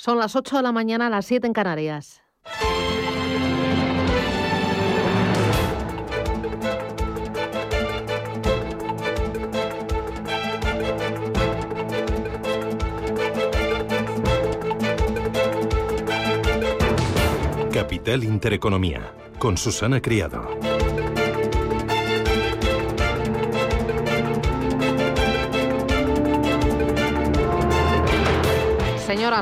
[0.00, 2.22] Son las 8 de la mañana, las 7 en Canarias.
[17.72, 20.67] Capital Intereconomía, con Susana Criado.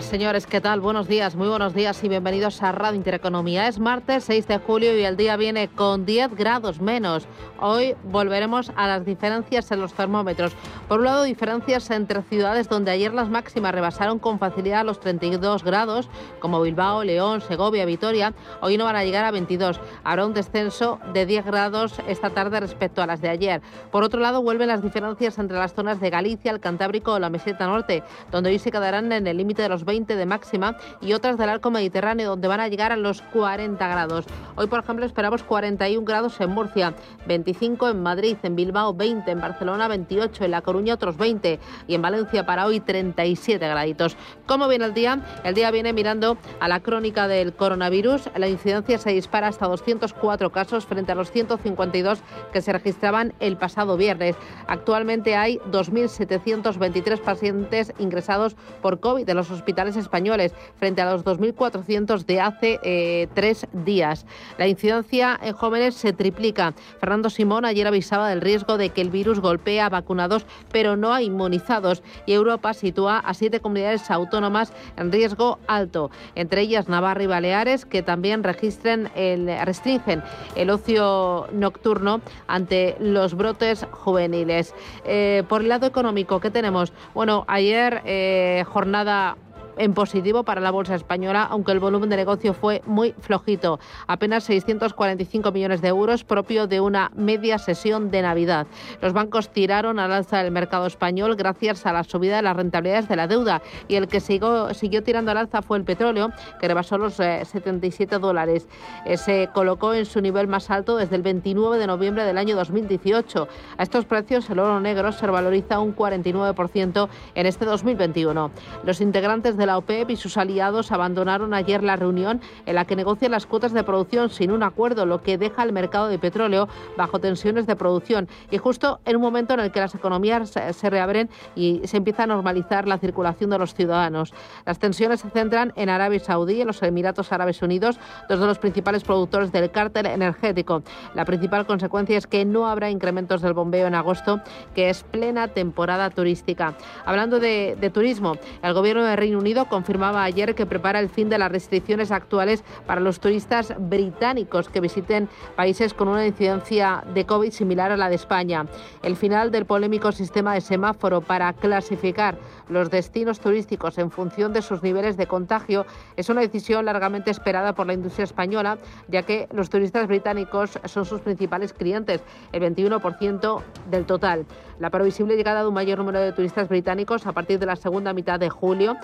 [0.00, 0.80] Señores, ¿qué tal?
[0.80, 3.66] Buenos días, muy buenos días y bienvenidos a Radio Intereconomía.
[3.66, 7.26] Es martes 6 de julio y el día viene con 10 grados menos.
[7.58, 10.52] Hoy volveremos a las diferencias en los termómetros.
[10.86, 15.64] Por un lado, diferencias entre ciudades donde ayer las máximas rebasaron con facilidad los 32
[15.64, 18.34] grados, como Bilbao, León, Segovia, Vitoria.
[18.60, 19.80] Hoy no van a llegar a 22.
[20.04, 23.62] Habrá un descenso de 10 grados esta tarde respecto a las de ayer.
[23.90, 27.30] Por otro lado, vuelven las diferencias entre las zonas de Galicia, el Cantábrico o la
[27.30, 31.14] Meseta Norte, donde hoy se quedarán en el límite de los 20 de máxima y
[31.14, 34.26] otras del arco mediterráneo donde van a llegar a los 40 grados.
[34.56, 36.94] Hoy, por ejemplo, esperamos 41 grados en Murcia,
[37.26, 41.94] 25 en Madrid, en Bilbao 20, en Barcelona 28, en La Coruña otros 20 y
[41.94, 44.16] en Valencia para hoy 37 graditos.
[44.46, 45.20] ¿Cómo viene el día?
[45.44, 48.28] El día viene mirando a la crónica del coronavirus.
[48.36, 52.18] La incidencia se dispara hasta 204 casos frente a los 152
[52.52, 54.36] que se registraban el pasado viernes.
[54.66, 62.24] Actualmente hay 2.723 pacientes ingresados por COVID de los hospitales españoles frente a los 2.400
[62.24, 64.26] de hace eh, tres días.
[64.58, 66.74] La incidencia en jóvenes se triplica.
[66.98, 71.12] Fernando Simón ayer avisaba del riesgo de que el virus golpea a vacunados pero no
[71.12, 77.22] a inmunizados y Europa sitúa a siete comunidades autónomas en riesgo alto, entre ellas Navarra
[77.22, 80.22] y Baleares, que también registren el, restringen
[80.54, 84.74] el ocio nocturno ante los brotes juveniles.
[85.04, 86.92] Eh, por el lado económico, ¿qué tenemos?
[87.14, 89.36] Bueno, ayer eh, jornada
[89.76, 94.44] en positivo para la bolsa española, aunque el volumen de negocio fue muy flojito, apenas
[94.44, 98.66] 645 millones de euros, propio de una media sesión de Navidad.
[99.00, 103.08] Los bancos tiraron al alza del mercado español gracias a la subida de las rentabilidades
[103.08, 106.68] de la deuda y el que siguió, siguió tirando al alza fue el petróleo, que
[106.68, 108.68] rebasó los 77 eh, dólares.
[109.04, 112.56] Eh, se colocó en su nivel más alto desde el 29 de noviembre del año
[112.56, 113.48] 2018.
[113.76, 118.50] A estos precios el oro negro se valoriza un 49% en este 2021.
[118.84, 122.96] Los integrantes de la OPEP y sus aliados abandonaron ayer la reunión en la que
[122.96, 126.68] negocian las cuotas de producción sin un acuerdo, lo que deja el mercado de petróleo
[126.96, 130.90] bajo tensiones de producción y justo en un momento en el que las economías se
[130.90, 134.32] reabren y se empieza a normalizar la circulación de los ciudadanos.
[134.64, 137.98] Las tensiones se centran en Arabia Saudí y en los Emiratos Árabes Unidos,
[138.28, 140.82] dos de los principales productores del cártel energético.
[141.14, 144.40] La principal consecuencia es que no habrá incrementos del bombeo en agosto,
[144.74, 146.74] que es plena temporada turística.
[147.04, 151.30] Hablando de, de turismo, el gobierno de Reino Unido confirmaba ayer que prepara el fin
[151.30, 157.24] de las restricciones actuales para los turistas británicos que visiten países con una incidencia de
[157.24, 158.66] COVID similar a la de España.
[159.02, 164.62] El final del polémico sistema de semáforo para clasificar los destinos turísticos en función de
[164.62, 165.86] sus niveles de contagio
[166.16, 168.78] es una decisión largamente esperada por la industria española,
[169.08, 172.20] ya que los turistas británicos son sus principales clientes,
[172.52, 174.46] el 21% del total.
[174.78, 178.12] La previsible llegada de un mayor número de turistas británicos a partir de la segunda
[178.12, 178.96] mitad de julio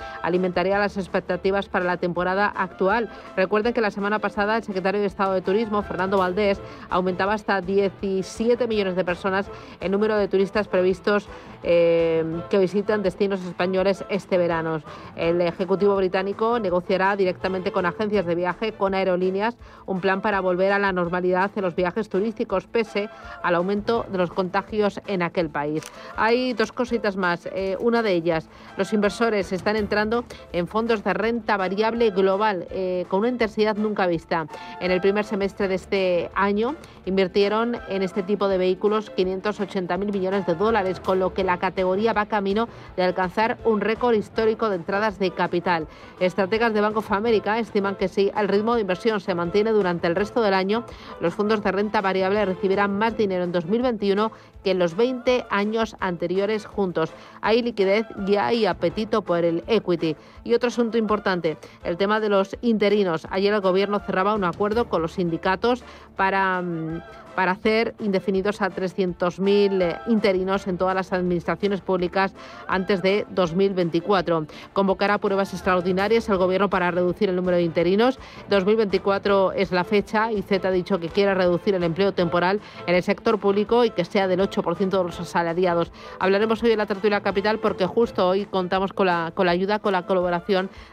[0.43, 3.09] alimentaría las expectativas para la temporada actual.
[3.37, 6.61] Recuerden que la semana pasada el secretario de Estado de Turismo, Fernando Valdés,
[6.91, 9.47] aumentaba hasta 17 millones de personas
[9.81, 11.29] el número de turistas previstos
[11.63, 14.83] eh, que visitan destinos españoles este verano.
[15.15, 20.73] El Ejecutivo británico negociará directamente con agencias de viaje, con aerolíneas, un plan para volver
[20.73, 23.09] a la normalidad en los viajes turísticos, pese
[23.45, 25.85] al aumento de los contagios en aquel país.
[26.17, 27.47] Hay dos cositas más.
[27.55, 33.07] Eh, una de ellas, los inversores están entrando en fondos de renta variable global eh,
[33.09, 34.47] con una intensidad nunca vista.
[34.81, 40.47] En el primer semestre de este año invirtieron en este tipo de vehículos 580.000 millones
[40.47, 44.77] de dólares, con lo que la categoría va camino de alcanzar un récord histórico de
[44.77, 45.89] entradas de capital.
[46.21, 50.07] Estrategas de Bank of America estiman que si el ritmo de inversión se mantiene durante
[50.07, 50.85] el resto del año,
[51.21, 54.33] los fondos de renta variable recibirán más dinero en 2021
[54.63, 57.11] que en los 20 años anteriores juntos.
[57.41, 60.17] Hay liquidez y hay apetito por el equity.
[60.45, 63.27] Y otro asunto importante, el tema de los interinos.
[63.31, 65.85] Ayer el gobierno cerraba un acuerdo con los sindicatos
[66.17, 67.01] para mm,
[67.35, 72.35] para hacer indefinidos a 300.000 eh, interinos en todas las administraciones públicas
[72.69, 74.47] antes de 2024.
[74.73, 78.19] Convocará pruebas extraordinarias el Gobierno para reducir el número de interinos.
[78.51, 82.95] 2024 es la fecha y Z ha dicho que quiere reducir el empleo temporal en
[82.95, 85.93] el sector público y que sea del 8% de los asalariados.
[86.19, 89.79] Hablaremos hoy en la tertulia capital porque justo hoy contamos con la, con la ayuda,
[89.79, 90.32] con la colaboración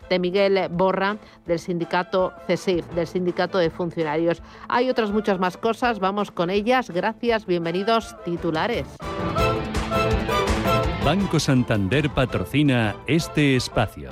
[0.10, 4.42] de Miguel Borra del sindicato CESIF, del sindicato de funcionarios.
[4.68, 6.90] Hay otras muchas más cosas, vamos con ellas.
[6.90, 8.86] Gracias, bienvenidos titulares.
[11.06, 14.12] Banco Santander patrocina este espacio.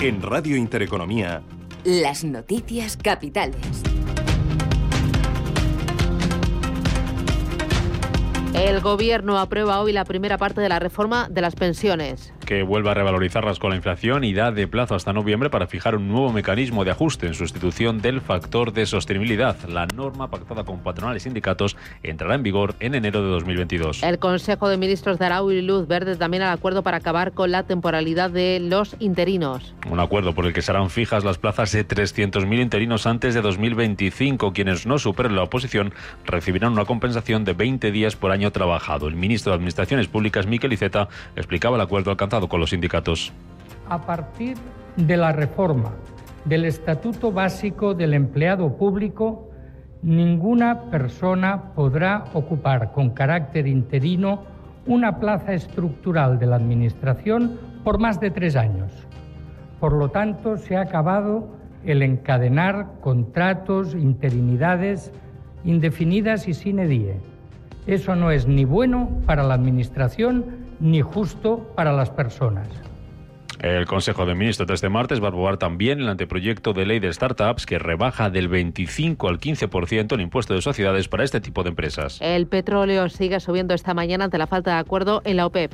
[0.00, 1.42] En Radio Intereconomía.
[1.84, 3.82] Las noticias capitales.
[8.54, 12.90] El Gobierno aprueba hoy la primera parte de la reforma de las pensiones que vuelva
[12.90, 16.32] a revalorizarlas con la inflación y da de plazo hasta noviembre para fijar un nuevo
[16.32, 19.56] mecanismo de ajuste en sustitución del factor de sostenibilidad.
[19.68, 24.02] La norma pactada con patronales y sindicatos entrará en vigor en enero de 2022.
[24.02, 27.62] El Consejo de Ministros dará hoy luz verde también al acuerdo para acabar con la
[27.62, 29.72] temporalidad de los interinos.
[29.88, 34.52] Un acuerdo por el que serán fijas las plazas de 300.000 interinos antes de 2025.
[34.52, 35.94] Quienes no superen la oposición
[36.24, 39.08] recibirán una compensación de 20 días por año trabajado.
[39.08, 43.32] El ministro de Administraciones Públicas, Miquel Iceta, explicaba el acuerdo alcanzado con los sindicatos?
[43.90, 44.56] A partir
[44.96, 45.90] de la reforma
[46.46, 49.50] del Estatuto Básico del Empleado Público,
[50.02, 54.44] ninguna persona podrá ocupar con carácter interino
[54.86, 58.90] una plaza estructural de la Administración por más de tres años.
[59.78, 61.48] Por lo tanto, se ha acabado
[61.84, 65.12] el encadenar contratos, interinidades
[65.64, 67.16] indefinidas y sin edie.
[67.86, 70.44] Eso no es ni bueno para la Administración
[70.80, 72.68] ni justo para las personas.
[73.60, 76.98] El Consejo de Ministros de este martes va a aprobar también el anteproyecto de ley
[76.98, 81.62] de startups que rebaja del 25 al 15% el impuesto de sociedades para este tipo
[81.62, 82.18] de empresas.
[82.22, 85.72] El petróleo sigue subiendo esta mañana ante la falta de acuerdo en la OPEP.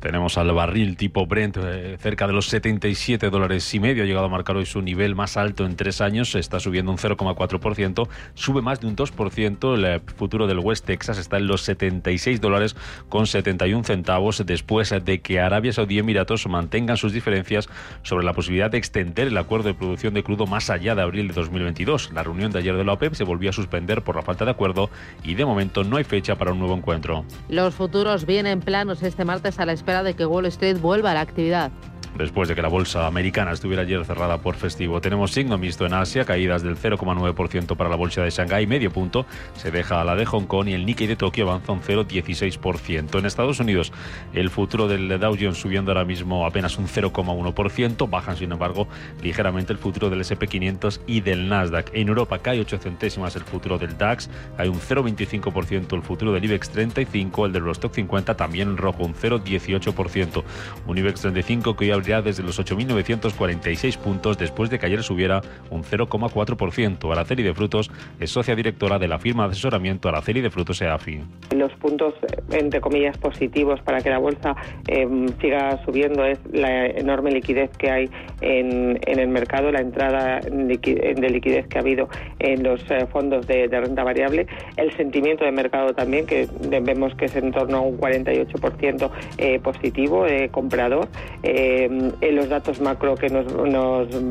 [0.00, 4.02] Tenemos al barril tipo Brent eh, cerca de los 77 dólares y medio.
[4.02, 6.34] Ha llegado a marcar hoy su nivel más alto en tres años.
[6.34, 8.08] Está subiendo un 0,4%.
[8.34, 9.74] Sube más de un 2%.
[9.74, 12.76] El eh, futuro del West Texas está en los 76 dólares
[13.08, 17.68] con 71 centavos después de que Arabia Saudí y Emiratos mantengan sus diferencias
[18.02, 21.28] sobre la posibilidad de extender el acuerdo de producción de crudo más allá de abril
[21.28, 22.12] de 2022.
[22.12, 24.50] La reunión de ayer de la OPEP se volvió a suspender por la falta de
[24.50, 24.90] acuerdo
[25.24, 27.24] y de momento no hay fecha para un nuevo encuentro.
[27.48, 31.20] Los futuros vienen planos este martes a la de que Wall Street vuelva a la
[31.20, 31.70] actividad
[32.16, 35.00] después de que la bolsa americana estuviera ayer cerrada por festivo.
[35.00, 39.26] Tenemos signo mixto en Asia, caídas del 0,9% para la bolsa de Shanghái, medio punto
[39.54, 43.18] se deja a la de Hong Kong y el Nikkei de Tokio avanza un 0,16%.
[43.18, 43.92] En Estados Unidos,
[44.32, 48.88] el futuro del Dow Jones subiendo ahora mismo apenas un 0,1%, bajan sin embargo
[49.22, 51.90] ligeramente el futuro del SP500 y del Nasdaq.
[51.92, 56.44] En Europa cae 8 centésimas el futuro del DAX, hay un 0,25% el futuro del
[56.44, 60.42] IBEX 35, el del Rostock 50 también rojo, un 0,18%.
[60.86, 65.40] Un IBEX 35 que hoy ya desde los 8.946 puntos después de que ayer subiera
[65.70, 67.12] un 0,4%.
[67.12, 71.20] Araceli de Frutos es socia directora de la firma de asesoramiento Araceli de Frutos EAFI.
[71.54, 72.14] Los puntos,
[72.50, 74.54] entre comillas, positivos para que la bolsa
[74.88, 78.10] em, siga subiendo es la enorme liquidez que hay
[78.40, 83.66] en, el mercado, la entrada de liquidez que ha habido en los eh, fondos de,
[83.68, 86.48] renta variable, el sentimiento de mercado también, que
[86.82, 91.08] vemos que es en torno a un 48% eh, positivo de comprador.
[91.42, 91.88] Eh,
[92.20, 93.46] eh, los datos macro que nos,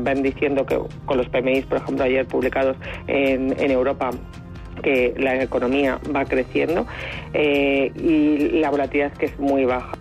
[0.04, 2.76] van diciendo que con los PMI, por ejemplo, ayer publicados
[3.06, 4.10] en, Europa,
[4.82, 6.86] que la economía va creciendo
[7.32, 9.92] eh, y la volatilidad que es muy baja.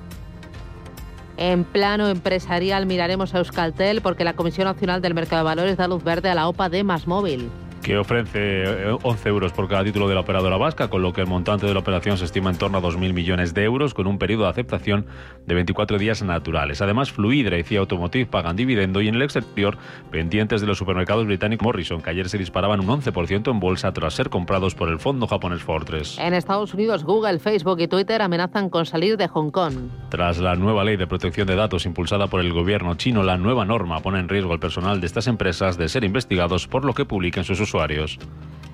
[1.37, 5.87] En plano empresarial miraremos a Euskaltel porque la Comisión Nacional del Mercado de Valores da
[5.87, 7.49] luz verde a la OPA de Más Móvil
[7.85, 11.21] que ofrece 11 eh, euros por cada título de la operadora vasca, con lo que
[11.21, 14.07] el montante de la operación se estima en torno a 2.000 millones de euros, con
[14.07, 15.05] un periodo de aceptación
[15.45, 16.81] de 24 días naturales.
[16.81, 19.77] Además, Fluidra y CIA Automotive pagan dividendo y en el exterior,
[20.09, 24.15] pendientes de los supermercados británicos Morrison, que ayer se disparaban un 11% en bolsa tras
[24.15, 26.17] ser comprados por el fondo japonés Fortress.
[26.17, 29.75] En Estados Unidos, Google, Facebook y Twitter amenazan con salir de Hong Kong.
[30.09, 33.63] Tras la nueva ley de protección de datos impulsada por el gobierno chino, la nueva
[33.63, 37.05] norma pone en riesgo al personal de estas empresas de ser investigados por lo que
[37.05, 37.74] publiquen sus usuarios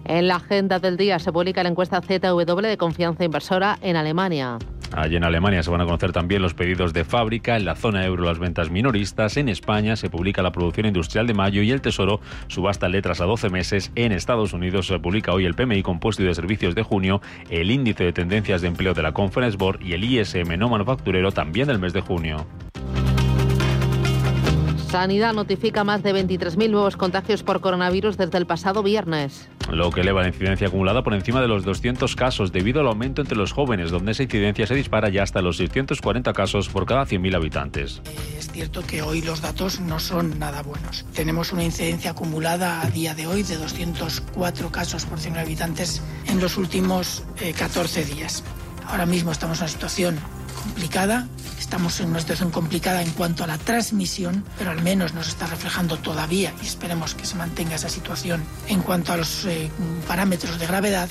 [0.05, 4.57] en la agenda del día se publica la encuesta ZW de confianza inversora en Alemania.
[4.93, 8.05] Allí en Alemania se van a conocer también los pedidos de fábrica, en la zona
[8.05, 11.79] euro las ventas minoristas, en España se publica la producción industrial de mayo y el
[11.79, 16.23] Tesoro subasta letras a 12 meses, en Estados Unidos se publica hoy el PMI compuesto
[16.23, 19.81] y de servicios de junio, el índice de tendencias de empleo de la Conference Board
[19.81, 22.45] y el ISM no manufacturero también del mes de junio.
[24.91, 29.47] Sanidad notifica más de 23.000 nuevos contagios por coronavirus desde el pasado viernes.
[29.71, 33.21] Lo que eleva la incidencia acumulada por encima de los 200 casos debido al aumento
[33.21, 37.05] entre los jóvenes, donde esa incidencia se dispara ya hasta los 640 casos por cada
[37.05, 38.01] 100.000 habitantes.
[38.37, 41.05] Es cierto que hoy los datos no son nada buenos.
[41.15, 46.41] Tenemos una incidencia acumulada a día de hoy de 204 casos por 100.000 habitantes en
[46.41, 47.23] los últimos
[47.57, 48.43] 14 eh, días.
[48.87, 50.19] Ahora mismo estamos en una situación
[50.63, 51.27] complicada
[51.71, 55.47] Estamos en una situación complicada en cuanto a la transmisión, pero al menos nos está
[55.47, 59.71] reflejando todavía y esperemos que se mantenga esa situación en cuanto a los eh,
[60.05, 61.07] parámetros de gravedad.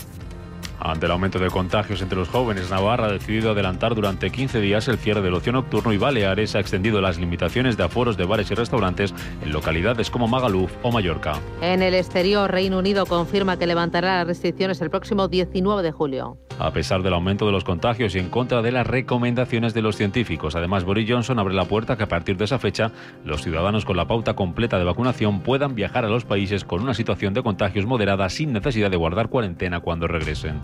[0.79, 4.87] Ante el aumento de contagios entre los jóvenes, Navarra ha decidido adelantar durante 15 días
[4.89, 8.51] el cierre del ocio nocturno y Baleares ha extendido las limitaciones de aforos de bares
[8.51, 11.41] y restaurantes en localidades como Magaluf o Mallorca.
[11.63, 16.39] En el exterior, Reino Unido confirma que levantará las restricciones el próximo 19 de julio
[16.61, 19.97] a pesar del aumento de los contagios y en contra de las recomendaciones de los
[19.97, 20.55] científicos.
[20.55, 22.93] Además, Boris Johnson abre la puerta que a partir de esa fecha
[23.25, 26.95] los ciudadanos con la pauta completa de vacunación puedan viajar a los países con una
[26.95, 30.61] situación de contagios moderada sin necesidad de guardar cuarentena cuando regresen.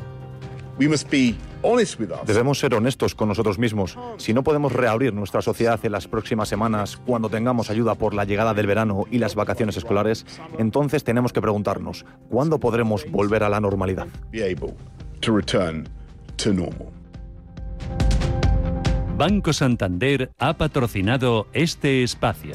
[2.26, 3.98] Debemos ser honestos con nosotros mismos.
[4.18, 8.24] Si no podemos reabrir nuestra sociedad en las próximas semanas, cuando tengamos ayuda por la
[8.24, 10.26] llegada del verano y las vacaciones escolares,
[10.58, 14.06] entonces tenemos que preguntarnos, ¿cuándo podremos volver a la normalidad?
[15.20, 15.88] To return
[16.36, 16.92] to normal.
[19.16, 22.54] Banco Santander ha patrocinado este espacio.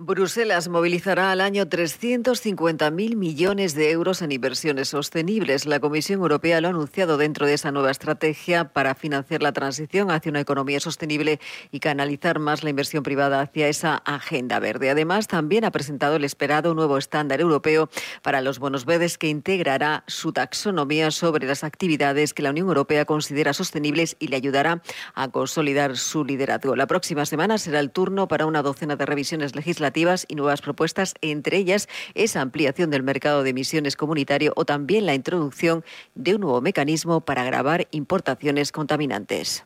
[0.00, 5.66] Bruselas movilizará al año 350.000 millones de euros en inversiones sostenibles.
[5.66, 10.12] La Comisión Europea lo ha anunciado dentro de esa nueva estrategia para financiar la transición
[10.12, 11.40] hacia una economía sostenible
[11.72, 14.88] y canalizar más la inversión privada hacia esa agenda verde.
[14.88, 17.90] Además, también ha presentado el esperado nuevo estándar europeo
[18.22, 23.04] para los bonos verdes que integrará su taxonomía sobre las actividades que la Unión Europea
[23.04, 24.80] considera sostenibles y le ayudará
[25.14, 26.76] a consolidar su liderazgo.
[26.76, 29.87] La próxima semana será el turno para una docena de revisiones legislativas
[30.28, 35.14] y nuevas propuestas, entre ellas esa ampliación del mercado de emisiones comunitario o también la
[35.14, 39.64] introducción de un nuevo mecanismo para grabar importaciones contaminantes.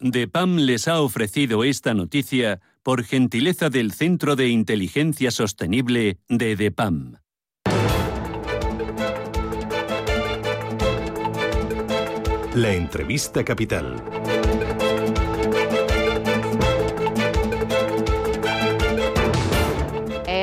[0.00, 7.16] DEPAM les ha ofrecido esta noticia por gentileza del Centro de Inteligencia Sostenible de DEPAM.
[12.54, 14.02] La entrevista capital.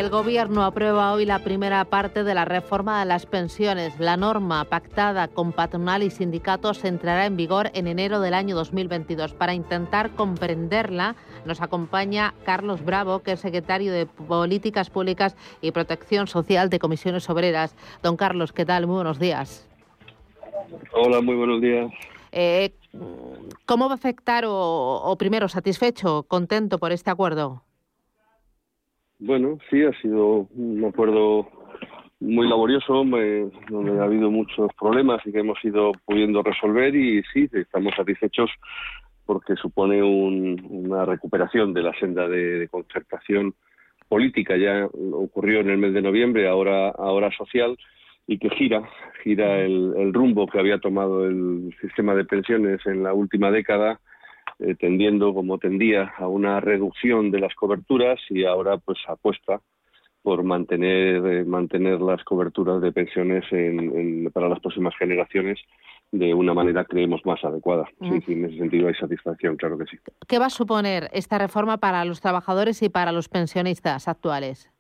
[0.08, 4.00] El Gobierno aprueba hoy la primera parte de la reforma de las pensiones.
[4.00, 9.34] La norma pactada con patronal y sindicatos entrará en vigor en enero del año 2022.
[9.34, 16.28] Para intentar comprenderla, nos acompaña Carlos Bravo, que es secretario de Políticas Públicas y Protección
[16.28, 17.76] Social de Comisiones Obreras.
[18.02, 18.88] Don Carlos, ¿qué tal?
[18.88, 19.68] Muy buenos días.
[20.94, 21.92] Hola, muy buenos días.
[22.32, 22.76] Eh,
[23.66, 27.67] ¿Cómo va a afectar o, o primero satisfecho, contento por este acuerdo?
[29.20, 31.48] Bueno, sí, ha sido un acuerdo
[32.20, 37.50] muy laborioso, donde ha habido muchos problemas y que hemos ido pudiendo resolver y sí,
[37.52, 38.52] estamos satisfechos
[39.26, 43.56] porque supone una recuperación de la senda de, concertación
[44.08, 44.56] política.
[44.56, 47.76] Ya ocurrió en el mes de noviembre, ahora, ahora social,
[48.28, 48.88] y que gira,
[49.24, 54.00] gira el rumbo que había tomado el sistema de pensiones en la última década
[54.60, 59.62] eh, tendiendo como tendía a una reducción de las coberturas y ahora pues apuesta
[60.22, 63.46] por mantener eh, mantener las coberturas de pensiones
[64.34, 65.60] para las próximas generaciones
[66.12, 67.86] de una manera creemos más adecuada.
[68.02, 69.98] Sí, sí, en ese sentido hay satisfacción, claro que sí.
[70.28, 74.72] ¿Qué va a suponer esta reforma para los trabajadores y para los pensionistas actuales?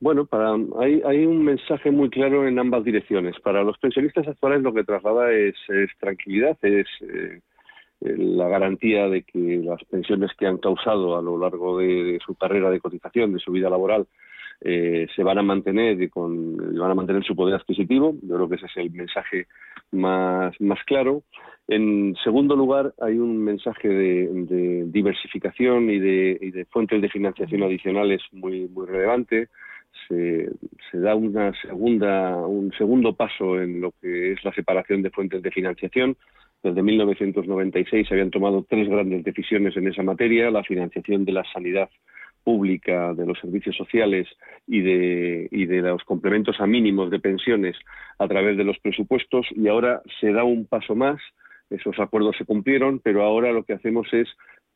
[0.00, 3.38] Bueno, para, hay, hay un mensaje muy claro en ambas direcciones.
[3.40, 5.54] Para los pensionistas actuales lo que traslada es,
[5.98, 7.40] tranquilidad, es eh,
[8.00, 12.70] la garantía de que las pensiones que han causado a lo largo de, su carrera
[12.70, 14.06] de cotización, de su vida laboral,
[14.62, 18.14] eh, se van a mantener y con, van a mantener su poder adquisitivo.
[18.22, 19.46] Yo creo que ese es el mensaje
[19.92, 20.54] más,
[20.86, 21.22] claro.
[21.68, 27.62] En segundo lugar, hay un mensaje de, diversificación y de, y de, fuentes de financiación
[27.62, 29.48] adicionales muy, muy relevante.
[30.08, 30.50] Se,
[30.90, 35.42] se, da una segunda, un segundo paso en lo que es la separación de fuentes
[35.42, 36.16] de financiación.
[36.62, 41.44] Desde 1996 se habían tomado tres grandes decisiones en esa materia, la financiación de la
[41.52, 41.88] sanidad
[42.44, 44.28] pública, de los servicios sociales
[44.66, 47.76] y de, los complementos a mínimos de pensiones
[48.18, 51.20] a través de los presupuestos y ahora se da un paso más,
[51.70, 54.28] esos acuerdos se cumplieron, pero ahora lo que hacemos es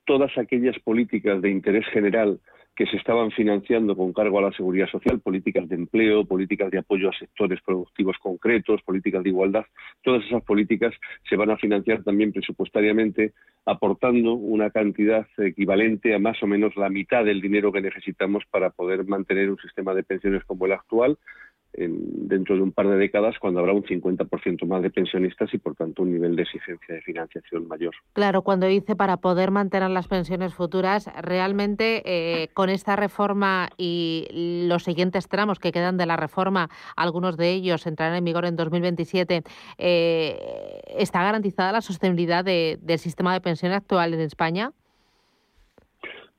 [0.07, 2.39] todas aquellas políticas de interés general
[2.77, 6.79] que se estaban financiando con cargo a la seguridad social, políticas de empleo, políticas de
[6.79, 9.65] apoyo a sectores productivos concretos, políticas de igualdad,
[10.03, 10.93] todas esas políticas
[11.29, 13.33] se van a financiar también presupuestariamente
[13.65, 18.71] aportando una cantidad equivalente a más o menos la mitad del dinero que necesitamos para
[18.71, 21.19] poder mantener un sistema de pensiones como el actual
[21.77, 25.75] dentro de un par de décadas cuando habrá un 50% más de pensionistas y por
[25.75, 27.95] tanto un nivel de exigencia de financiación mayor.
[28.13, 34.65] Claro, cuando dice para poder mantener las pensiones futuras, realmente eh, con esta reforma y
[34.69, 38.57] los siguientes tramos que quedan de la reforma, algunos de ellos entrarán en vigor en
[38.57, 39.43] 2027,
[39.79, 44.73] eh, ¿está garantizada la sostenibilidad del sistema de pensiones actual en España?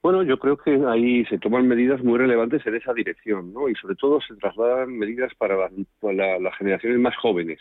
[0.05, 3.67] Bueno, yo creo que ahí se toman medidas muy relevantes en esa dirección, ¿no?
[3.67, 7.57] Y sobre todo se trasladan medidas para, las generaciones más jóvenes.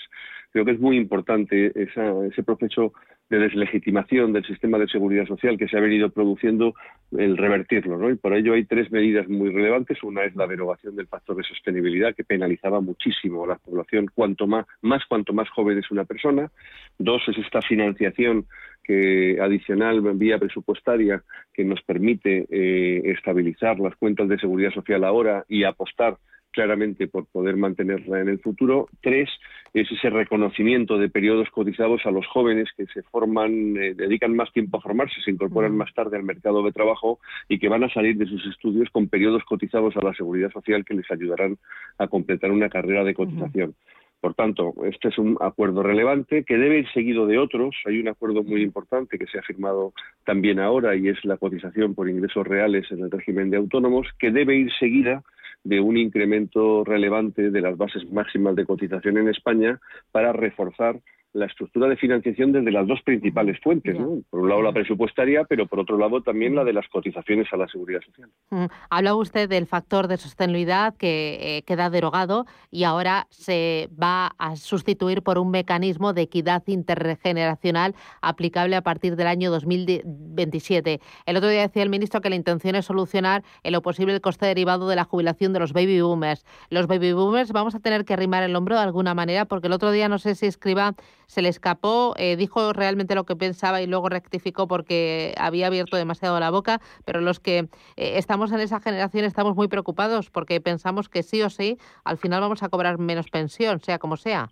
[0.52, 2.92] Creo que es muy importante ese proceso
[3.34, 6.74] de deslegitimación del sistema de seguridad social que se ha venido produciendo,
[7.16, 8.10] el revertirlo, ¿no?
[8.10, 10.02] Y por ello hay tres medidas muy relevantes.
[10.02, 14.46] Una es la derogación del factor de sostenibilidad que penalizaba muchísimo a la población cuanto
[14.46, 16.50] más, más cuanto más joven es una persona.
[16.98, 18.46] Dos es esta financiación
[18.84, 25.44] que adicional vía presupuestaria que nos permite eh, estabilizar las cuentas de seguridad social ahora
[25.48, 26.18] y apostar
[26.54, 28.88] claramente por poder mantenerla en el futuro.
[29.02, 29.28] Tres,
[29.74, 34.52] es ese reconocimiento de periodos cotizados a los jóvenes que se forman, eh, dedican más
[34.52, 37.92] tiempo a formarse, se incorporan más tarde al mercado de trabajo y que van a
[37.92, 41.58] salir de sus estudios con periodos cotizados a la seguridad social que les ayudarán
[41.98, 43.74] a completar una carrera de cotización.
[44.20, 47.74] Por tanto, este es un acuerdo relevante que debe ir seguido de otros.
[47.84, 49.92] Hay un acuerdo muy importante que se ha firmado
[50.24, 54.30] también ahora y es la cotización por ingresos reales en el régimen de autónomos, que
[54.30, 55.22] debe ir seguida
[55.64, 59.80] de un incremento relevante de las bases máximas de cotización en España
[60.12, 61.00] para reforzar
[61.34, 63.96] la estructura de financiación desde las dos principales fuentes,
[64.30, 67.56] por un lado la presupuestaria, pero por otro lado también la de las cotizaciones a
[67.56, 68.30] la seguridad social.
[68.50, 68.66] Mm.
[68.88, 74.54] Habla usted del factor de sostenibilidad que eh, queda derogado y ahora se va a
[74.54, 81.00] sustituir por un mecanismo de equidad intergeneracional aplicable a partir del año 2027.
[81.26, 84.20] El otro día decía el ministro que la intención es solucionar en lo posible el
[84.20, 86.44] coste derivado de la jubilación de los baby boomers.
[86.70, 89.72] Los baby boomers vamos a tener que arrimar el hombro de alguna manera porque el
[89.72, 90.94] otro día no sé si escriba
[91.26, 95.96] se le escapó, eh, dijo realmente lo que pensaba y luego rectificó porque había abierto
[95.96, 100.60] demasiado la boca, pero los que eh, estamos en esa generación estamos muy preocupados porque
[100.60, 104.50] pensamos que sí o sí, al final vamos a cobrar menos pensión, sea como sea.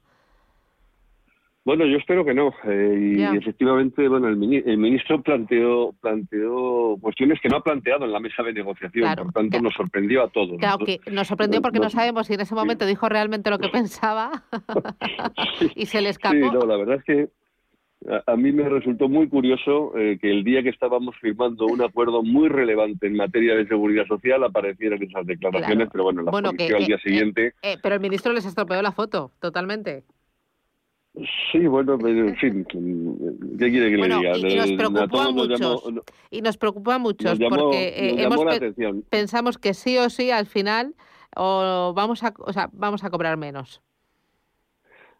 [1.65, 2.53] Bueno, yo espero que no.
[2.65, 8.19] Eh, y efectivamente, bueno, el, ministro planteó planteó cuestiones que no ha planteado en la
[8.19, 9.15] mesa de negociación.
[9.15, 10.59] por tanto, nos sorprendió a todos.
[10.59, 13.69] Claro, que nos sorprendió porque no, sabemos si en ese momento dijo realmente lo que
[13.73, 14.43] pensaba
[15.77, 16.35] y se le escapó.
[16.35, 17.29] Sí, no, la verdad es que
[18.27, 22.23] a, mí me resultó muy curioso eh, que el día que estábamos firmando un acuerdo
[22.23, 26.57] muy relevante en materia de seguridad social aparecieran esas declaraciones, pero bueno, la bueno, al
[26.57, 27.55] día siguiente...
[27.63, 30.03] Eh, pero el ministro les estropeó la foto, totalmente.
[31.51, 34.39] Sí, bueno, en fin, ¿qué quiere que le diga?
[34.39, 35.85] Y, nos preocupa a muchos,
[36.31, 38.41] y nos preocupa a muchos porque eh, hemos
[39.11, 40.95] pensamos que sí o sí al final
[41.37, 43.83] o vamos a, o sea, vamos a cobrar menos.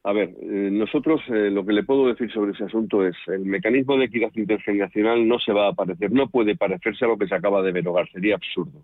[0.05, 3.45] A ver, eh, nosotros eh, lo que le puedo decir sobre ese asunto es el
[3.45, 7.29] mecanismo de equidad intergeneracional no se va a parecer, no puede parecerse a lo que
[7.29, 8.83] se acaba de derogar, sería absurdo.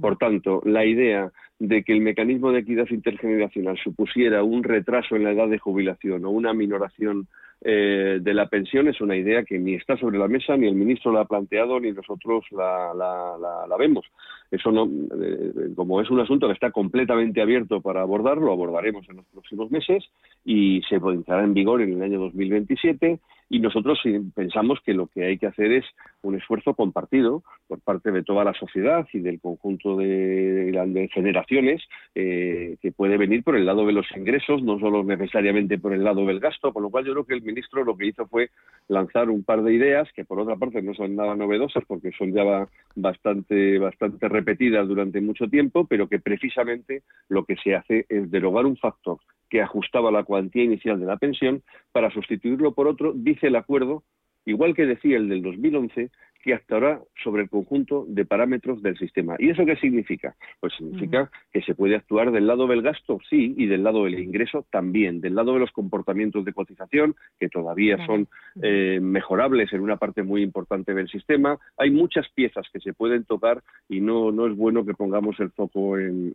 [0.00, 5.22] Por tanto, la idea de que el mecanismo de equidad intergeneracional supusiera un retraso en
[5.22, 7.28] la edad de jubilación o una minoración
[7.60, 10.74] eh, de la pensión es una idea que ni está sobre la mesa, ni el
[10.74, 14.04] ministro la ha planteado, ni nosotros la, la, vemos.
[14.50, 14.86] Eso no,
[15.22, 19.26] eh, como es un asunto que está completamente abierto para abordarlo, lo abordaremos en los
[19.26, 20.02] próximos meses
[20.44, 24.00] y se entrará en vigor en el año 2027 y nosotros
[24.34, 25.84] pensamos que lo que hay que hacer es
[26.22, 31.82] un esfuerzo compartido por parte de toda la sociedad y del conjunto de, generaciones
[32.14, 36.04] eh, que puede venir por el lado de los ingresos, no solo necesariamente por el
[36.04, 38.50] lado del gasto, con lo cual yo creo que el ministro lo que hizo fue
[38.88, 42.32] lanzar un par de ideas que por otra parte no son nada novedosas porque son
[42.32, 48.30] ya bastante, bastante repetidas durante mucho tiempo, pero que precisamente lo que se hace es
[48.30, 49.18] derogar un factor
[49.52, 51.62] que ajustaba la cuantía inicial de la pensión
[51.92, 54.02] para sustituirlo por otro, dice el acuerdo,
[54.46, 56.10] igual que decía el del 2011,
[56.42, 59.36] que actuará sobre el conjunto de parámetros del sistema.
[59.38, 60.34] ¿Y eso qué significa?
[60.60, 64.18] Pues significa que se puede actuar del lado del gasto, sí, y del lado del
[64.18, 68.26] ingreso también, del lado de los comportamientos de cotización, que todavía son
[68.60, 71.58] eh, mejorables en una parte muy importante del sistema.
[71.78, 75.50] Hay muchas piezas que se pueden tocar y no, no es bueno que pongamos el
[75.50, 76.34] foco en,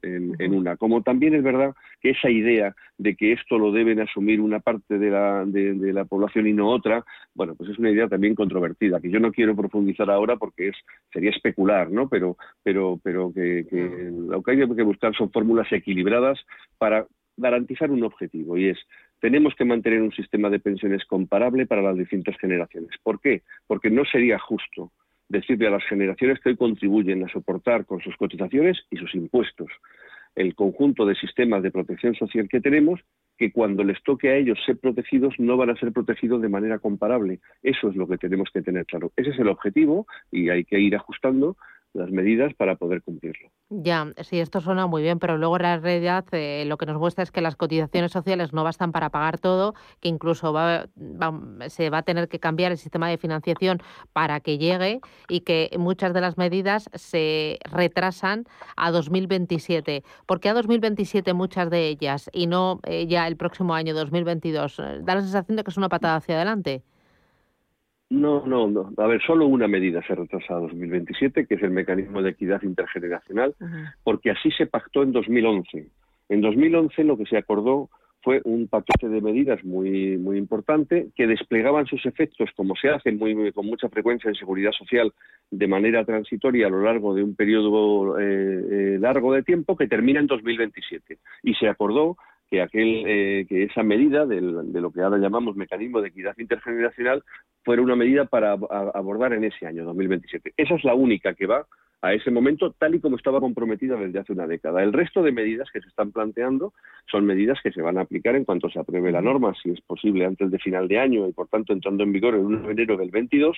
[0.49, 0.77] una.
[0.77, 4.97] Como también es verdad que esa idea de que esto lo deben asumir una parte
[4.97, 7.03] de la, de la población y no otra,
[7.35, 10.75] bueno, pues es una idea también controvertida, que yo no quiero profundizar ahora porque es
[11.11, 12.09] sería especular, ¿no?
[12.09, 13.65] Pero, pero, pero que,
[14.11, 16.39] lo que hay que buscar son fórmulas equilibradas
[16.77, 17.07] para
[17.37, 18.77] garantizar un objetivo y es
[19.19, 22.91] tenemos que mantener un sistema de pensiones comparable para las distintas generaciones.
[23.01, 23.43] ¿Por qué?
[23.65, 24.91] Porque no sería justo
[25.29, 29.69] decirle a las generaciones que hoy contribuyen a soportar con sus cotizaciones y sus impuestos
[30.35, 32.99] el conjunto de sistemas de protección social que tenemos,
[33.37, 36.79] que cuando les toque a ellos ser protegidos no van a ser protegidos de manera
[36.79, 37.39] comparable.
[37.63, 39.11] Eso es lo que tenemos que tener claro.
[39.15, 41.57] Ese es el objetivo y hay que ir ajustando
[41.93, 43.49] las medidas para poder cumplirlo.
[43.69, 47.23] Ya, sí, esto suena muy bien, pero luego la realidad eh, lo que nos muestra
[47.23, 50.53] es que las cotizaciones sociales no bastan para pagar todo, que incluso
[51.67, 53.79] se va a tener que cambiar el sistema de financiación
[54.13, 58.45] para que llegue y que muchas de las medidas se retrasan
[58.77, 60.03] a 2027.
[60.25, 64.77] ¿Por qué a 2027 muchas de ellas y no eh, ya el próximo año 2022?
[65.01, 66.83] Da la sensación de que es una patada hacia adelante.
[68.09, 68.93] No, no, no.
[68.97, 72.61] A ver, solo una medida se retrasa a 2027, que es el mecanismo de equidad
[72.63, 73.53] intergeneracional,
[74.03, 75.89] porque así se pactó en 2011.
[76.29, 77.89] En 2011 lo que se acordó
[78.21, 83.11] fue un paquete de medidas muy muy importante que desplegaban sus efectos como se hace
[83.11, 85.13] muy, con mucha frecuencia en seguridad social
[85.51, 89.87] de manera transitoria a lo largo de un periodo eh, eh, largo de tiempo que
[89.87, 92.17] termina en 2027 y se acordó
[92.49, 97.23] que aquel eh, que esa medida de lo que ahora llamamos mecanismo de equidad intergeneracional
[97.63, 100.53] fuera una medida para abordar en ese año 2027.
[100.55, 101.65] Esa es la única que va
[102.01, 104.83] a ese momento tal y como estaba comprometida desde hace una década.
[104.83, 106.73] El resto de medidas que se están planteando
[107.11, 109.81] son medidas que se van a aplicar en cuanto se apruebe la norma, si es
[109.81, 112.71] posible antes de final de año y por tanto entrando en vigor el 1 de
[112.71, 113.57] enero del 22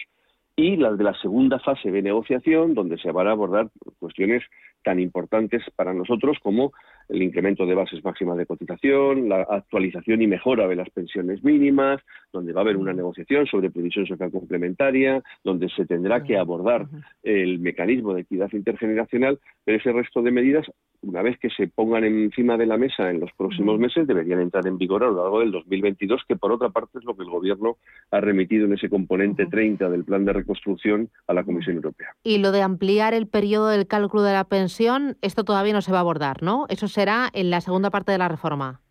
[0.56, 4.44] y las de la segunda fase de negociación donde se van a abordar cuestiones
[4.84, 6.74] tan importantes para nosotros como
[7.10, 12.02] el incremento de bases máximas de cotización, la actualización y mejora de las pensiones mínimas,
[12.32, 16.88] donde va a haber una negociación sobre previsión social complementaria, donde se tendrá que abordar
[17.24, 20.66] el mecanismo de equidad intergeneracional, pero ese resto de medidas,
[21.02, 24.68] una vez que se pongan encima de la mesa en los próximos meses, deberían entrar
[24.68, 27.30] en vigor a lo largo del 2022, que por otra parte es lo que el
[27.30, 27.78] Gobierno
[28.12, 32.10] ha remitido en ese componente 30 del plan de reconstrucción a la Comisión Europea.
[32.24, 35.92] Y lo de ampliar el periodo del cálculo de la pensión, esto todavía no se
[35.92, 36.66] va a abordar, ¿no?
[36.70, 38.82] Eso será en la segunda parte de la reforma.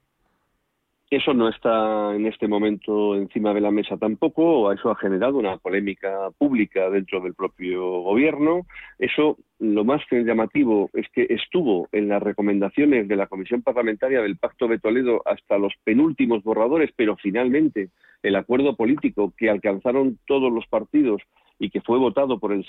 [1.10, 5.58] eso no está en este momento encima de la mesa tampoco, eso ha generado una
[5.58, 8.62] polémica pública dentro del propio gobierno.
[8.98, 14.38] Eso, lo más llamativo es que estuvo en las recomendaciones de la Comisión Parlamentaria del
[14.38, 17.90] Pacto de Toledo hasta los penúltimos borradores, pero finalmente
[18.22, 21.20] el acuerdo político que alcanzaron todos los partidos
[21.58, 22.64] y que fue votado por el,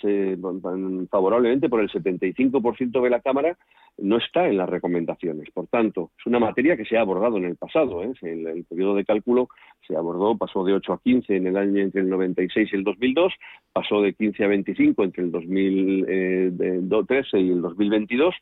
[1.09, 3.57] favorablemente por el 75% de la Cámara,
[3.97, 5.49] no está en las recomendaciones.
[5.51, 8.03] Por tanto, es una materia que se ha abordado en el pasado.
[8.03, 8.13] ¿eh?
[8.21, 9.49] El, el, periodo de cálculo
[9.87, 12.83] se abordó, pasó de 8 a 15 en el año entre el 96 y el
[12.83, 13.33] 2002,
[13.73, 18.35] pasó de 15 a 25 entre el 2013 eh, y el 2022,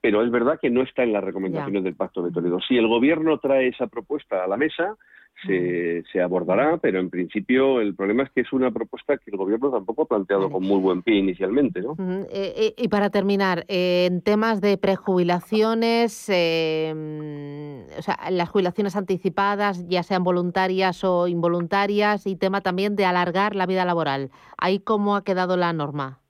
[0.00, 2.60] pero es verdad que no está en las recomendaciones del Pacto de Toledo.
[2.60, 4.96] Si el Gobierno trae esa propuesta a la mesa,
[5.44, 9.36] se, se, abordará, pero en principio el problema es que es una propuesta que el
[9.36, 11.82] gobierno tampoco ha planteado con muy buen pie inicialmente.
[11.82, 11.94] ¿no?
[12.30, 19.86] Eh, eh, y para terminar, eh, en temas de prejubilaciones, o sea, las jubilaciones anticipadas,
[19.88, 24.30] ya sean voluntarias o involuntarias, y tema también de alargar la vida laboral.
[24.56, 26.20] ¿Ahí cómo ha quedado la norma?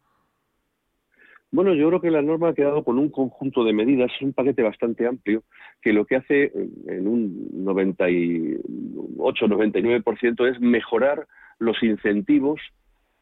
[1.56, 4.34] Bueno, yo creo que la norma ha quedado con un conjunto de medidas, es un
[4.34, 5.42] paquete bastante amplio,
[5.80, 6.52] que lo que hace
[6.86, 11.26] en un 98-99% es mejorar
[11.58, 12.60] los incentivos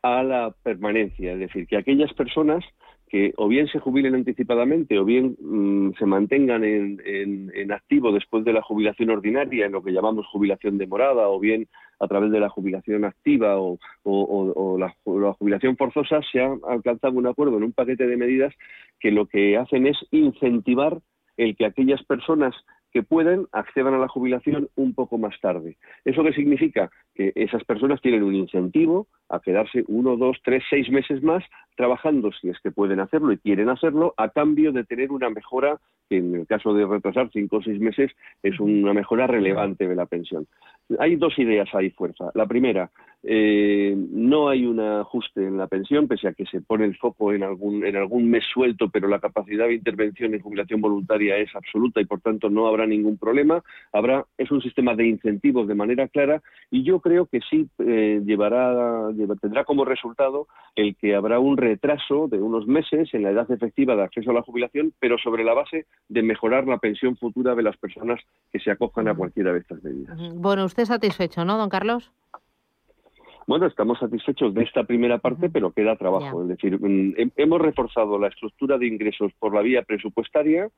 [0.02, 2.64] a la permanencia, es decir, que aquellas personas
[3.14, 8.44] que o bien se jubilen anticipadamente o bien mm, se mantengan en, en, activo después
[8.44, 11.68] de la jubilación ordinaria, en lo que llamamos jubilación demorada, o bien
[12.00, 13.78] a través de la jubilación activa o,
[14.80, 14.96] la,
[15.38, 18.52] jubilación forzosa, se ha alcanzado un acuerdo en un paquete de medidas
[18.98, 20.98] que lo que hacen es incentivar
[21.36, 22.52] el que aquellas personas
[22.90, 25.76] que pueden accedan a la jubilación un poco más tarde.
[26.04, 26.90] ¿Eso qué significa?
[27.14, 32.30] Que esas personas tienen un incentivo a quedarse uno, dos, tres, seis meses más trabajando,
[32.32, 36.18] si es que pueden hacerlo y quieren hacerlo, a cambio de tener una mejora, que
[36.18, 40.06] en el caso de retrasar cinco o seis meses es una mejora relevante de la
[40.06, 40.46] pensión.
[40.98, 42.30] Hay dos ideas ahí fuerza.
[42.34, 42.90] La primera,
[43.26, 47.32] eh, no hay un ajuste en la pensión, pese a que se pone el foco
[47.32, 51.54] en algún, en algún mes suelto, pero la capacidad de intervención en jubilación voluntaria es
[51.56, 53.62] absoluta y por tanto no habrá ningún problema.
[53.94, 58.20] Habrá, es un sistema de incentivos de manera clara y yo creo que sí eh,
[58.26, 59.08] llevará,
[59.40, 63.96] tendrá como resultado el que habrá un retraso de unos meses en la edad efectiva
[63.96, 67.62] de acceso a la jubilación, pero sobre la base de mejorar la pensión futura de
[67.62, 68.20] las personas
[68.52, 70.18] que se acojan a cualquiera de estas medidas.
[70.34, 72.12] Bueno, usted satisfecho, ¿no, don Carlos?
[73.46, 76.42] Bueno, estamos satisfechos de esta primera parte, pero queda trabajo.
[76.42, 80.68] Es decir, mm, hemos reforzado la estructura de ingresos por la vía presupuestaria.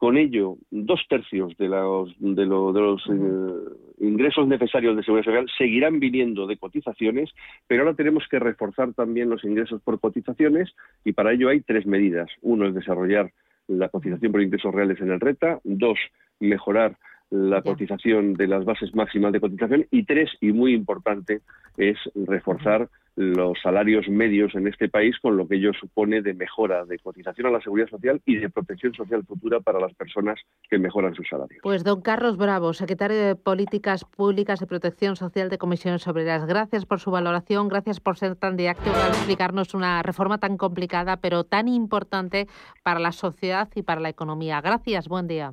[0.00, 6.00] Con ello, dos tercios de los, de, los eh, ingresos necesarios de seguridad social seguirán
[6.00, 7.28] viniendo de cotizaciones,
[7.66, 11.84] pero ahora tenemos que reforzar también los ingresos por cotizaciones y para ello hay tres
[11.84, 12.30] medidas.
[12.40, 13.30] Uno es desarrollar
[13.68, 15.60] la cotización por ingresos reales en el RETA.
[15.64, 15.98] Dos,
[16.38, 16.96] mejorar
[17.30, 21.40] la cotización de las bases máximas de cotización y tres, y muy importante,
[21.76, 26.84] es reforzar los salarios medios en este país con lo que ello supone de mejora
[26.84, 30.38] de cotización a la seguridad social y de protección social futura para las personas
[30.70, 31.60] que mejoran sus salarios.
[31.62, 36.86] Pues don Carlos Bravo, secretario de Políticas Públicas y Protección Social de Comisiones Obreras, gracias
[36.86, 41.44] por su valoración, gracias por ser tan didáctico al explicarnos una reforma tan complicada pero
[41.44, 42.46] tan importante
[42.82, 44.60] para la sociedad y para la economía.
[44.60, 45.52] Gracias, buen día.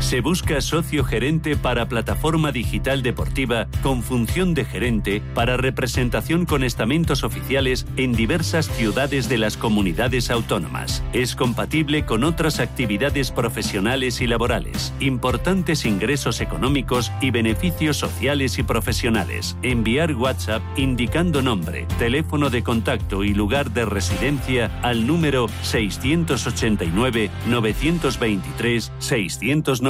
[0.00, 6.64] Se busca socio gerente para plataforma digital deportiva con función de gerente para representación con
[6.64, 11.04] estamentos oficiales en diversas ciudades de las comunidades autónomas.
[11.12, 18.62] Es compatible con otras actividades profesionales y laborales, importantes ingresos económicos y beneficios sociales y
[18.62, 19.56] profesionales.
[19.62, 28.92] Enviar WhatsApp indicando nombre, teléfono de contacto y lugar de residencia al número 689 923
[28.98, 29.89] 690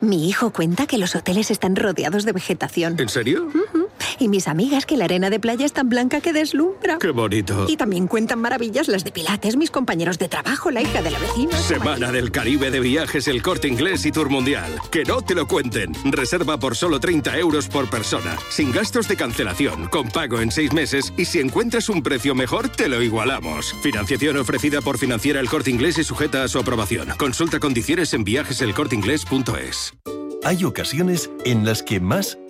[0.00, 2.96] Mi hijo cuenta que los hoteles están rodeados de vegetación.
[2.98, 3.48] ¿En serio?
[4.18, 6.98] Y mis amigas que la arena de playa es tan blanca que deslumbra.
[6.98, 7.66] ¡Qué bonito!
[7.68, 11.18] Y también cuentan maravillas las de Pilates, mis compañeros de trabajo, la hija de la
[11.18, 11.56] vecina.
[11.58, 14.78] Semana del Caribe de viajes, el corte inglés y tour mundial.
[14.90, 15.92] Que no te lo cuenten.
[16.04, 18.36] Reserva por solo 30 euros por persona.
[18.50, 22.68] Sin gastos de cancelación, con pago en seis meses y si encuentras un precio mejor,
[22.68, 23.74] te lo igualamos.
[23.82, 27.08] Financiación ofrecida por Financiera el corte inglés y sujeta a su aprobación.
[27.18, 29.94] Consulta condiciones en viajeselcorteinglés.es.
[30.44, 32.38] hay ocasiones en las que más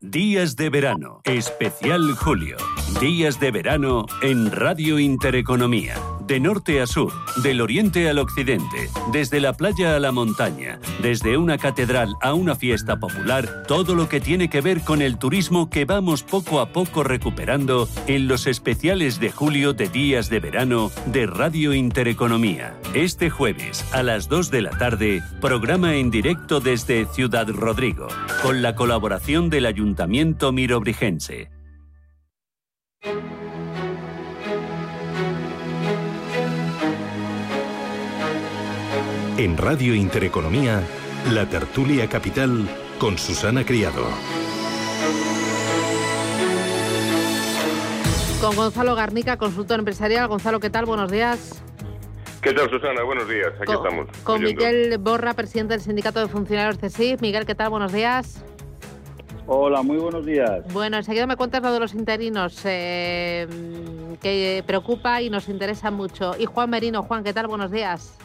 [0.00, 2.56] Días de verano, especial julio.
[3.00, 5.96] Días de verano en Radio Intereconomía.
[6.28, 7.10] De norte a sur,
[7.42, 12.54] del oriente al occidente, desde la playa a la montaña, desde una catedral a una
[12.54, 16.68] fiesta popular, todo lo que tiene que ver con el turismo que vamos poco a
[16.68, 22.78] poco recuperando en los especiales de julio de días de verano de Radio Intereconomía.
[22.92, 28.08] Este jueves a las 2 de la tarde, programa en directo desde Ciudad Rodrigo,
[28.42, 31.48] con la colaboración del Ayuntamiento Mirobrigense.
[39.38, 40.82] En Radio Intereconomía,
[41.32, 44.04] la tertulia capital con Susana Criado.
[48.40, 50.26] Con Gonzalo Garnica, consultor empresarial.
[50.26, 50.86] Gonzalo, ¿qué tal?
[50.86, 51.62] Buenos días.
[52.42, 53.04] ¿Qué tal, Susana?
[53.04, 53.52] Buenos días.
[53.62, 54.08] Aquí estamos.
[54.24, 57.20] Con Miguel Borra, presidente del Sindicato de Funcionarios CESIF.
[57.20, 57.70] Miguel, ¿qué tal?
[57.70, 58.42] Buenos días.
[59.46, 60.64] Hola, muy buenos días.
[60.72, 63.46] Bueno, enseguida me cuentas lo de los interinos, eh,
[64.20, 66.34] que preocupa y nos interesa mucho.
[66.36, 67.04] Y Juan Merino.
[67.04, 67.46] Juan, ¿qué tal?
[67.46, 68.18] Buenos días.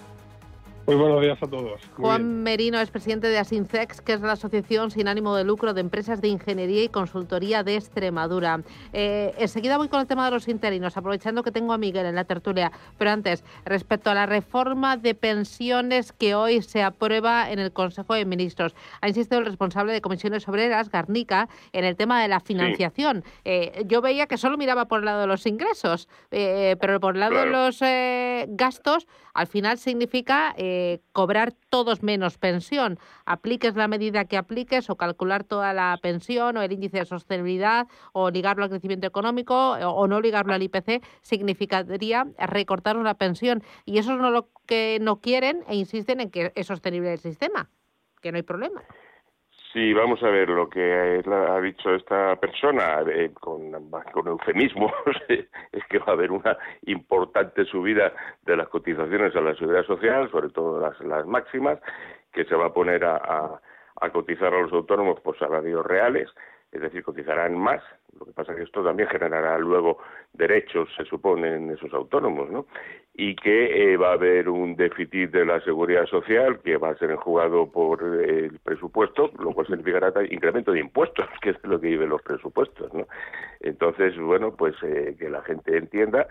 [0.86, 1.82] Muy buenos días a todos.
[1.96, 5.80] Juan Merino es presidente de Asincex, que es la Asociación sin ánimo de lucro de
[5.80, 8.62] empresas de ingeniería y consultoría de Extremadura.
[8.91, 12.15] Eh, enseguida voy con el tema de los interinos, aprovechando que tengo a Miguel en
[12.15, 12.74] la tertulia.
[12.98, 18.15] Pero antes, respecto a la reforma de pensiones que hoy se aprueba en el Consejo
[18.15, 22.41] de Ministros, ha insistido el responsable de comisiones obreras, Garnica, en el tema de la
[22.41, 23.24] financiación.
[23.46, 27.13] Eh, yo veía que solo miraba por el lado de los ingresos, eh, pero por
[27.13, 27.80] el lado de los
[28.58, 32.97] gastos, al final significa eh, cobrar todos menos pensión.
[33.25, 37.88] Apliques la medida que apliques o calcular toda la pensión o el índice de sostenibilidad
[38.12, 43.62] o ligarlo al crecimiento económico o, no ligarlo al IPC, significaría recortar una pensión.
[43.86, 47.19] Y eso es no lo que no quieren e insisten en que es sostenible el
[47.19, 47.69] sistema,
[48.19, 48.81] que no hay problema.
[49.73, 53.71] Sí, vamos a ver lo que ha dicho esta persona eh, con,
[54.12, 54.91] con eufemismos
[55.27, 56.55] es que va a haber una
[56.86, 58.13] importante subida
[58.45, 61.79] de las cotizaciones a la seguridad social, sobre todo las, las máximas,
[62.31, 63.59] que se va a poner a,
[63.99, 66.29] a cotizar a los autónomos por salarios reales,
[66.71, 67.81] es decir, cotizarán más.
[68.19, 69.99] Lo que pasa es que esto también generará luego
[70.34, 72.65] derechos, se supone, en esos autónomos, ¿no?
[73.15, 76.97] y que eh, va a haber un déficit de la seguridad social que va a
[76.97, 81.89] ser enjugado por el presupuesto, lo cual significará incremento de impuestos, que es lo que
[81.89, 82.91] viven los presupuestos.
[82.93, 83.08] ¿no?
[83.60, 86.28] Entonces, bueno, pues eh, que la gente entienda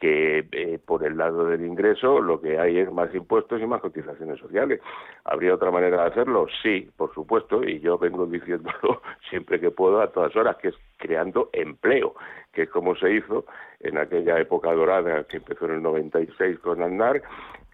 [0.00, 3.80] que eh, por el lado del ingreso lo que hay es más impuestos y más
[3.80, 4.80] cotizaciones sociales.
[5.24, 6.46] ¿Habría otra manera de hacerlo?
[6.62, 10.74] Sí, por supuesto, y yo vengo diciéndolo siempre que puedo a todas horas, que es
[10.98, 12.14] creando empleo,
[12.52, 13.44] que es como se hizo
[13.80, 17.22] en aquella época dorada que empezó en el 96 con Andar,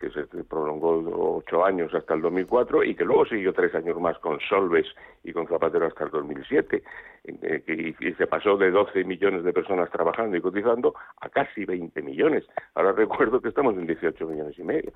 [0.01, 4.19] que se prolongó ocho años hasta el 2004 y que luego siguió tres años más
[4.19, 4.87] con Solves
[5.23, 6.83] y con Zapatero hasta el 2007,
[7.25, 12.01] eh, y, se pasó de 12 millones de personas trabajando y cotizando a casi 20
[12.01, 12.47] millones.
[12.75, 14.93] Ahora recuerdo que estamos en 18 millones y medio.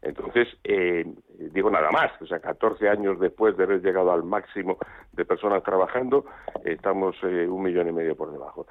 [0.00, 1.04] Entonces, eh,
[1.52, 4.78] digo nada más, o sea, 14 años después de haber llegado al máximo
[5.12, 6.24] de personas trabajando,
[6.64, 8.66] estamos eh, un millón y medio por debajo.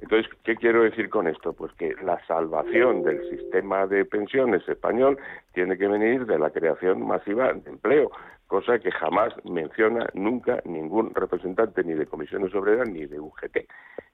[0.00, 1.52] Entonces, ¿qué quiero decir con esto?
[1.52, 5.18] Pues que la salvación del sistema de pensiones español
[5.52, 8.10] tiene que venir de la creación masiva de empleo,
[8.46, 13.58] cosa que jamás menciona nunca ningún representante ni de comisiones obreras ni de UGT.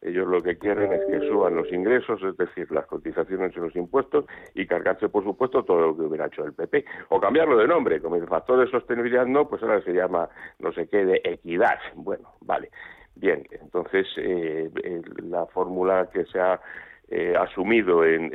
[0.03, 3.75] Ellos lo que quieren es que suban los ingresos, es decir, las cotizaciones y los
[3.75, 6.85] impuestos, y cargarse, por supuesto, todo lo que hubiera hecho el PP.
[7.09, 10.73] O cambiarlo de nombre, como el factor de sostenibilidad no, pues ahora se llama no
[10.73, 11.79] sé qué de equidad.
[11.95, 12.71] Bueno, vale.
[13.17, 16.61] Bien, entonces eh, eh, la fórmula que se ha
[17.09, 18.33] eh, asumido en,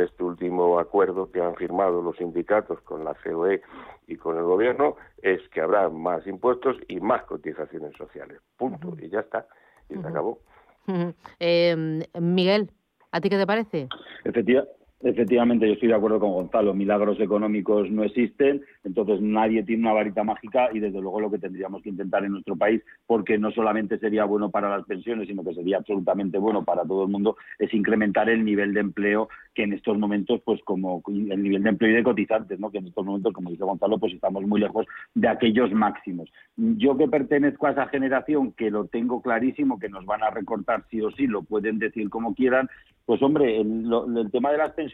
[0.00, 3.62] este último acuerdo que han firmado los sindicatos con la COE
[4.08, 8.40] y con el gobierno es que habrá más impuestos y más cotizaciones sociales.
[8.56, 8.96] Punto.
[8.98, 9.46] Y ya está.
[9.88, 10.40] Y se acabó.
[12.20, 12.70] Miguel,
[13.12, 13.88] ¿a ti qué te parece?
[14.24, 16.72] Efectivamente, yo estoy de acuerdo con Gonzalo.
[16.72, 21.38] Milagros económicos no existen, entonces nadie tiene una varita mágica y desde luego lo que
[21.38, 25.44] tendríamos que intentar en nuestro país, porque no solamente sería bueno para las pensiones, sino
[25.44, 29.64] que sería absolutamente bueno para todo el mundo, es incrementar el nivel de empleo que
[29.64, 32.70] en estos momentos, pues como el nivel de empleo y de cotizantes, ¿no?
[32.70, 36.30] que en estos momentos, como dice Gonzalo, pues estamos muy lejos de aquellos máximos.
[36.56, 40.82] Yo que pertenezco a esa generación, que lo tengo clarísimo, que nos van a recortar
[40.90, 42.68] sí o sí, lo pueden decir como quieran,
[43.06, 43.86] pues hombre, el,
[44.16, 44.93] el tema de las pensiones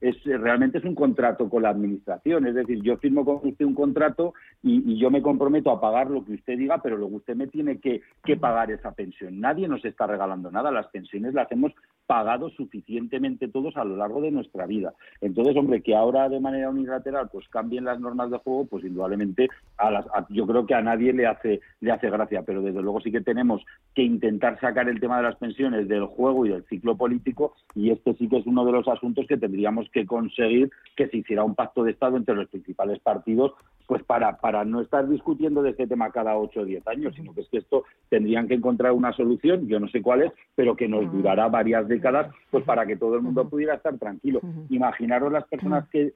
[0.00, 3.74] es realmente es un contrato con la administración, es decir, yo firmo con usted un
[3.74, 7.46] contrato y, yo me comprometo a pagar lo que usted diga, pero luego usted me
[7.46, 9.40] tiene que, que pagar esa pensión.
[9.40, 11.72] Nadie nos está regalando nada, las pensiones las hemos
[12.08, 14.94] pagado suficientemente todos a lo largo de nuestra vida.
[15.20, 19.50] Entonces, hombre, que ahora de manera unilateral pues cambien las normas de juego, pues indudablemente
[19.76, 23.02] a las, yo creo que a nadie le hace le hace gracia, pero desde luego
[23.02, 23.62] sí que tenemos
[23.94, 27.90] que intentar sacar el tema de las pensiones del juego y del ciclo político y
[27.90, 31.44] este sí que es uno de los asuntos que tendríamos que conseguir que se hiciera
[31.44, 33.52] un pacto de Estado entre los principales partidos,
[33.88, 37.32] pues para, para no estar discutiendo de este tema cada ocho o diez años, sino
[37.32, 40.76] que es que esto tendrían que encontrar una solución, yo no sé cuál es, pero
[40.76, 44.42] que nos durará varias décadas, pues para que todo el mundo pudiera estar tranquilo.
[44.68, 46.12] Imaginaros las personas que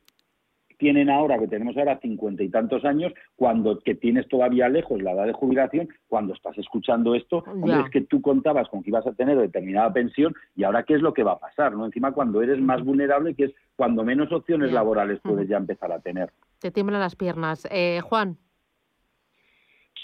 [0.76, 5.12] tienen ahora, que tenemos ahora cincuenta y tantos años, cuando que tienes todavía lejos la
[5.12, 9.06] edad de jubilación, cuando estás escuchando esto, hombre, es que tú contabas con que ibas
[9.06, 11.86] a tener determinada pensión y ahora qué es lo que va a pasar, ¿no?
[11.86, 16.00] Encima cuando eres más vulnerable, que es cuando menos opciones laborales puedes ya empezar a
[16.00, 16.30] tener.
[16.62, 17.66] Te tiemblan las piernas.
[17.72, 18.38] Eh, Juan.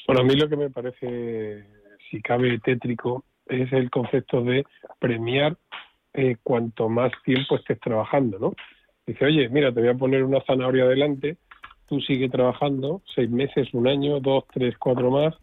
[0.08, 1.64] Bueno, a mí lo que me parece,
[2.10, 4.64] si cabe tétrico, es el concepto de
[4.98, 5.56] premiar
[6.14, 8.54] eh, cuanto más tiempo estés trabajando, ¿no?
[9.06, 11.36] Dice, oye, mira, te voy a poner una zanahoria adelante,
[11.86, 15.36] tú sigue trabajando seis meses, un año, dos, tres, cuatro más,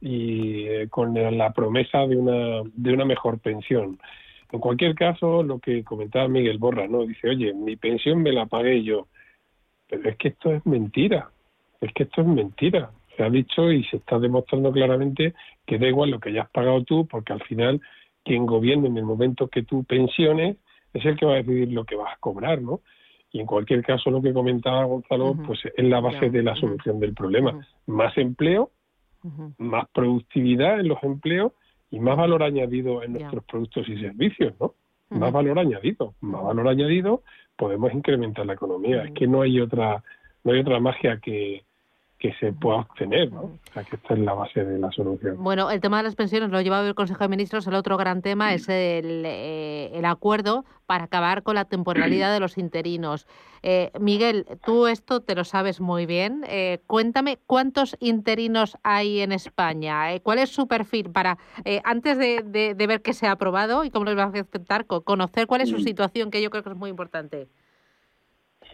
[0.00, 3.98] y eh, con la promesa de una, de una mejor pensión.
[4.52, 7.04] En cualquier caso, lo que comentaba Miguel Borra, ¿no?
[7.06, 9.08] Dice, oye, mi pensión me la pagué yo.
[9.90, 11.30] Pero es que esto es mentira.
[11.80, 12.90] Es que esto es mentira.
[13.16, 15.34] Se ha dicho y se está demostrando claramente
[15.66, 17.80] que da igual lo que hayas pagado tú, porque al final
[18.24, 20.56] quien gobierna en el momento que tú pensiones
[20.92, 22.80] es el que va a decidir lo que vas a cobrar, ¿no?
[23.32, 26.98] Y en cualquier caso, lo que comentaba Gonzalo, pues es la base de la solución
[26.98, 27.64] del problema.
[27.86, 28.70] Más empleo,
[29.58, 31.52] más productividad en los empleos
[31.90, 34.74] y más valor añadido en nuestros productos y servicios, ¿no?
[35.10, 37.22] Más valor añadido, más valor añadido,
[37.56, 39.04] podemos incrementar la economía.
[39.04, 40.02] Es que no hay otra,
[40.44, 41.64] no hay otra magia que,
[42.20, 43.40] que se pueda obtener, ¿no?
[43.40, 45.42] O sea, que esta es la base de la solución.
[45.42, 47.66] Bueno, el tema de las pensiones lo ha llevado el Consejo de Ministros.
[47.66, 52.40] El otro gran tema es el, eh, el acuerdo para acabar con la temporalidad de
[52.40, 53.26] los interinos.
[53.62, 56.44] Eh, Miguel, tú esto te lo sabes muy bien.
[56.46, 60.18] Eh, cuéntame cuántos interinos hay en España.
[60.22, 61.38] ¿Cuál es su perfil para,
[61.84, 62.42] antes de,
[62.74, 65.70] de, ver qué se ha aprobado y cómo les va a afectar, conocer cuál es
[65.70, 67.48] su situación, que yo creo que es muy importante?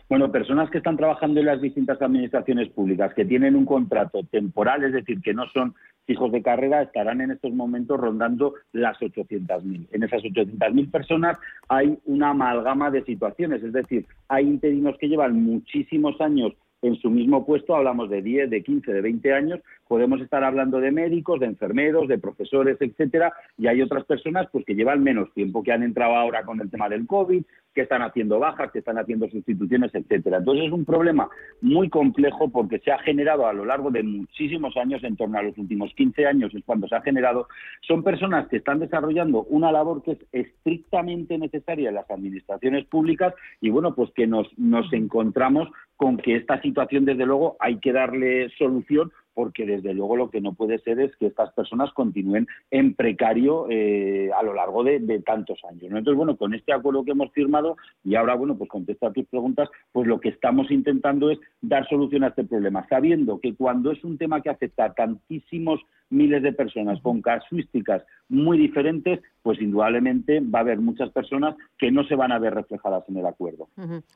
[0.08, 4.84] Bueno, personas que están trabajando en las distintas administraciones públicas, que tienen un contrato temporal,
[4.84, 5.74] es decir, que no son
[6.06, 9.88] hijos de carrera, estarán en estos momentos rondando las 800.000.
[9.90, 11.36] En esas 800.000 personas
[11.68, 16.52] hay una amalgama de situaciones, es decir, hay interinos que llevan muchísimos años
[16.82, 20.80] en su mismo puesto, hablamos de 10, de 15, de 20 años, podemos estar hablando
[20.80, 25.32] de médicos, de enfermeros, de profesores, etcétera, y hay otras personas pues que llevan menos
[25.34, 28.78] tiempo, que han entrado ahora con el tema del COVID, que están haciendo bajas, que
[28.78, 30.38] están haciendo sustituciones, etcétera.
[30.38, 31.28] Entonces es un problema
[31.60, 35.42] muy complejo porque se ha generado a lo largo de muchísimos años, en torno a
[35.42, 37.48] los últimos 15 años es cuando se ha generado,
[37.82, 43.34] son personas que están desarrollando una labor que es estrictamente necesaria en las administraciones públicas
[43.60, 47.92] y bueno, pues que nos, nos encontramos con que esta situación desde luego hay que
[47.92, 52.48] darle solución porque desde luego lo que no puede ser es que estas personas continúen
[52.70, 55.82] en precario eh, a lo largo de, tantos años.
[55.82, 59.68] Entonces, bueno, con este acuerdo que hemos firmado, y ahora, bueno, pues contestar tus preguntas,
[59.92, 64.02] pues lo que estamos intentando es dar solución a este problema, sabiendo que cuando es
[64.04, 70.40] un tema que afecta a tantísimos miles de personas con casuísticas muy diferentes, pues indudablemente
[70.40, 73.68] va a haber muchas personas que no se van a ver reflejadas en el acuerdo.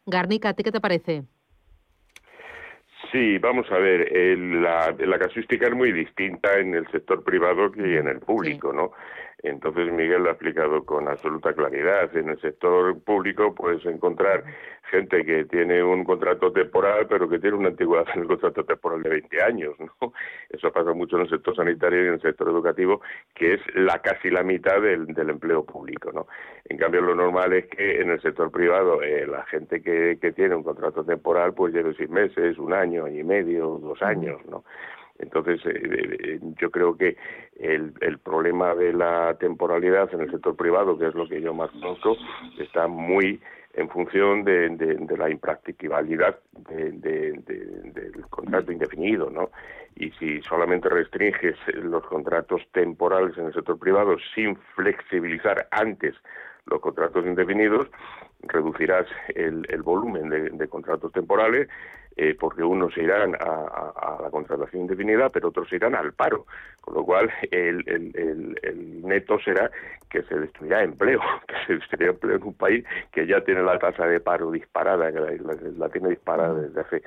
[0.07, 1.25] Garnica, ¿a ti qué te parece?
[3.13, 7.99] Sí, vamos a ver, la, la casuística es muy distinta en el sector privado que
[7.99, 8.93] en el público, ¿no?
[9.43, 12.15] Entonces Miguel lo ha explicado con absoluta claridad.
[12.17, 14.45] En el sector público puedes encontrar
[14.91, 19.03] gente que tiene un contrato temporal, pero que tiene una antigüedad en el contrato temporal
[19.03, 20.13] de 20 años, ¿no?
[20.49, 23.01] Eso pasa mucho en el sector sanitario y en el sector educativo,
[23.35, 26.27] que es la casi la mitad del, del empleo público, ¿no?
[26.65, 30.33] En cambio, lo normal es que en el sector privado eh, la gente que, que
[30.33, 34.41] tiene un contrato temporal pues lleve seis meses, un año, año y medio, dos años,
[34.47, 34.65] ¿no?
[35.21, 37.17] Entonces, eh, yo creo que
[37.59, 37.93] el,
[38.25, 42.17] problema de la temporalidad en el sector privado, que es lo que yo más conozco,
[42.59, 43.41] está muy
[43.75, 49.51] en función de, la impracticabilidad del contrato indefinido, ¿no?
[49.97, 56.15] Y si solamente restringes los contratos temporales en el sector privado sin flexibilizar antes
[56.67, 57.89] los contratos indefinidos,
[58.43, 61.69] reducirás el, volumen de, contratos temporales
[62.17, 66.47] eh, porque unos irán a, la contratación indefinida, pero otros irán al paro,
[66.81, 67.85] con lo cual el,
[69.05, 69.71] neto será
[70.09, 73.79] que se destruirá empleo, que se destruirá empleo en un país que ya tiene la
[73.79, 75.41] tasa de paro disparada, que
[75.79, 77.03] la, tiene disparada desde hace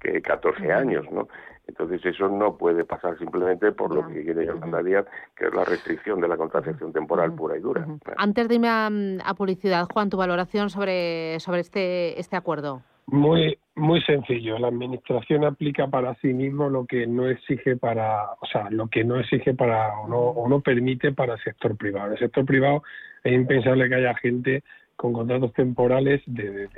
[0.00, 1.28] que 14 años, ¿no?
[1.66, 5.06] Entonces eso no puede pasar simplemente por lo que quiere Yolanda Díaz,
[5.36, 7.86] que es la restricción de la contratación temporal pura y dura.
[8.16, 8.90] Antes dime a,
[9.24, 12.82] a, publicidad, Juan, tu valoración sobre, sobre este, este acuerdo.
[13.10, 14.58] Muy, muy sencillo.
[14.58, 19.02] La administración aplica para sí mismo lo que no exige para, o sea, lo que
[19.02, 22.08] no exige para o no, o no permite para el sector privado.
[22.08, 22.82] En el sector privado
[23.24, 24.62] es impensable que haya gente
[24.94, 26.68] con contratos temporales de,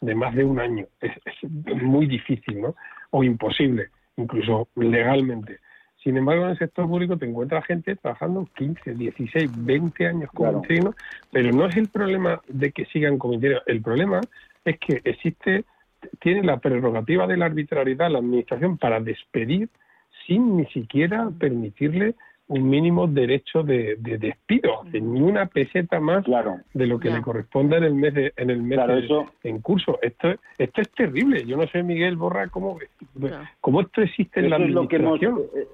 [0.00, 0.86] de, más de un año.
[1.00, 2.76] Es, es muy difícil, ¿no?
[3.10, 5.58] O imposible incluso legalmente.
[6.02, 10.62] Sin embargo, en el sector público te encuentras gente trabajando 15, 16, 20 años como
[10.62, 10.94] claro.
[11.30, 14.20] pero no es el problema de que sigan como El problema
[14.64, 15.64] es que existe,
[16.20, 19.68] tiene la prerrogativa de la arbitrariedad la administración para despedir
[20.26, 22.14] sin ni siquiera permitirle
[22.48, 26.24] un mínimo derecho de, despido, ni una peseta más
[26.74, 28.78] de lo que le corresponde en el mes de, en el mes
[29.42, 29.98] en curso.
[30.02, 31.46] Esto, esto es terrible.
[31.46, 32.78] Yo no sé, Miguel Borra, cómo,
[33.60, 35.40] cómo esto existe en la administración.
[35.56, 35.66] Eh,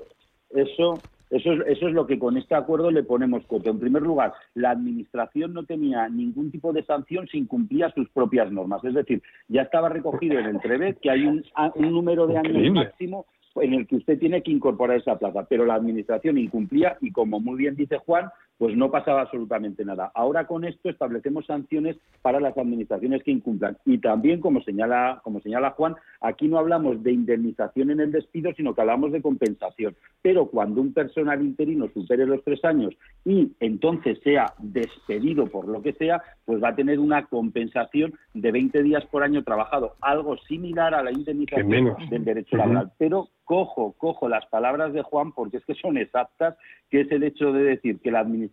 [0.50, 1.00] eso,
[1.30, 3.70] eso, es, eso es lo que con este acuerdo le ponemos coto.
[3.70, 8.50] En primer lugar, la Administración no tenía ningún tipo de sanción si incumplía sus propias
[8.50, 8.82] normas.
[8.84, 12.72] Es decir, ya estaba recogido en el TREVET que hay un, un número de años
[12.74, 13.26] máximo
[13.56, 17.40] en el que usted tiene que incorporar esa plaza, pero la Administración incumplía y, como
[17.40, 20.10] muy bien dice Juan, pues no pasaba absolutamente nada.
[20.14, 23.78] Ahora con esto establecemos sanciones para las administraciones que incumplan.
[23.86, 28.52] Y también, como señala, como señala Juan, aquí no hablamos de indemnización en el despido,
[28.54, 29.94] sino que hablamos de compensación.
[30.22, 32.94] Pero cuando un personal interino supere los tres años
[33.24, 38.50] y entonces sea despedido por lo que sea, pues va a tener una compensación de
[38.50, 42.90] 20 días por año trabajado, algo similar a la indemnización del derecho laboral.
[42.98, 46.56] Pero cojo, cojo las palabras de Juan porque es que son exactas,
[46.90, 48.47] que es el hecho de decir que la administración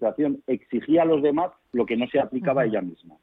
[0.47, 3.15] exigía a los demás lo que no se aplicaba a ella misma.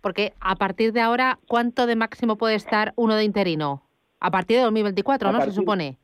[0.00, 3.82] Porque a partir de ahora, ¿cuánto de máximo puede estar uno de interino?
[4.20, 5.40] A partir de 2024, ¿no?
[5.42, 5.98] se supone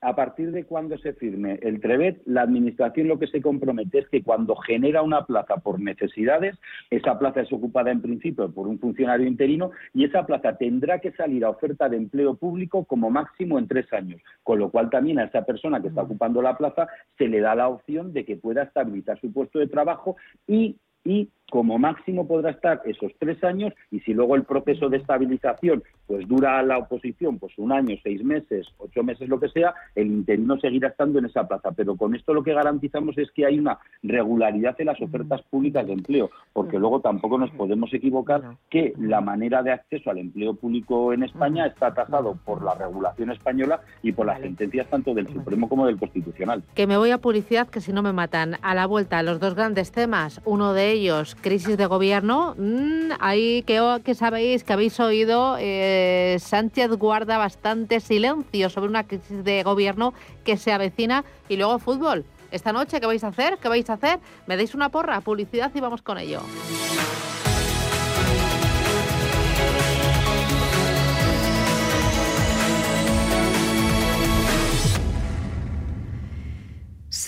[0.00, 4.08] a partir de cuando se firme el TREVET, la Administración lo que se compromete es
[4.08, 6.56] que cuando genera una plaza por necesidades,
[6.90, 11.12] esa plaza es ocupada en principio por un funcionario interino y esa plaza tendrá que
[11.12, 15.18] salir a oferta de empleo público como máximo en tres años, con lo cual también
[15.18, 16.86] a esa persona que está ocupando la plaza
[17.16, 21.30] se le da la opción de que pueda estabilizar su puesto de trabajo y y
[21.50, 26.26] como máximo podrá estar esos tres años y si luego el proceso de estabilización pues
[26.26, 30.58] dura la oposición pues un año, seis meses, ocho meses, lo que sea, el interino
[30.58, 31.70] seguirá estando en esa plaza.
[31.72, 35.86] Pero con esto lo que garantizamos es que hay una regularidad en las ofertas públicas
[35.86, 40.54] de empleo, porque luego tampoco nos podemos equivocar que la manera de acceso al empleo
[40.54, 45.28] público en España está tasado por la regulación española y por las sentencias tanto del
[45.28, 46.62] Supremo como del Constitucional.
[46.74, 48.56] Que me voy a publicidad, que si no me matan.
[48.62, 52.54] A la vuelta, los dos grandes temas, uno de ellos, crisis de gobierno.
[52.58, 59.04] Mm, ahí que, que, sabéis, que habéis oído, eh, Sánchez guarda bastante silencio sobre una
[59.04, 60.14] crisis de gobierno
[60.44, 61.24] que se avecina.
[61.48, 62.24] Y luego fútbol.
[62.50, 63.58] Esta noche, ¿qué vais a hacer?
[63.58, 64.18] ¿Qué vais a hacer?
[64.46, 65.20] ¿Me deis una porra?
[65.20, 66.40] Publicidad y vamos con ello.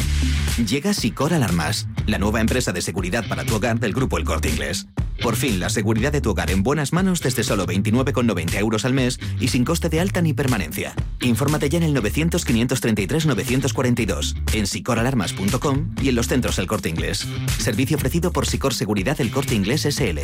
[0.57, 4.49] Llega Sicor Alarmas, la nueva empresa de seguridad para tu hogar del grupo El Corte
[4.49, 4.87] Inglés.
[5.21, 8.93] Por fin, la seguridad de tu hogar en buenas manos desde solo 29,90 euros al
[8.93, 10.93] mes y sin coste de alta ni permanencia.
[11.21, 17.27] Infórmate ya en el 900-533-942, en sicoralarmas.com y en los centros El Corte Inglés.
[17.57, 20.19] Servicio ofrecido por Sicor Seguridad El Corte Inglés SL.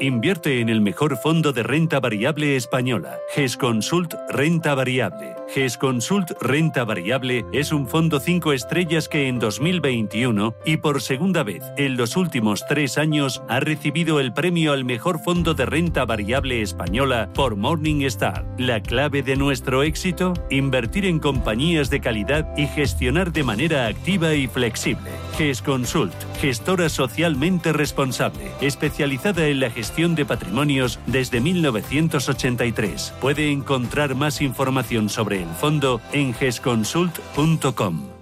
[0.00, 5.34] Invierte en el mejor fondo de renta variable española, GESConsult Renta Variable.
[5.52, 11.64] GESConsult Renta Variable es un fondo 5 estrellas que en 2021 y por segunda vez
[11.76, 16.62] en los últimos tres años ha recibido el premio al mejor fondo de renta variable
[16.62, 18.46] española por Morningstar.
[18.56, 24.32] La clave de nuestro éxito, invertir en compañías de calidad y gestionar de manera activa
[24.34, 25.10] y flexible.
[25.36, 33.14] GESConsult, gestora socialmente responsable, especializada en la gestión de patrimonios desde 1983.
[33.20, 38.18] Puede encontrar más información sobre el fondo en gesconsult.com.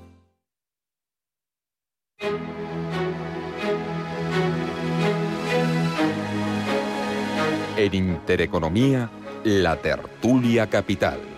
[7.76, 9.10] En Intereconomía,
[9.44, 11.35] la tertulia capital.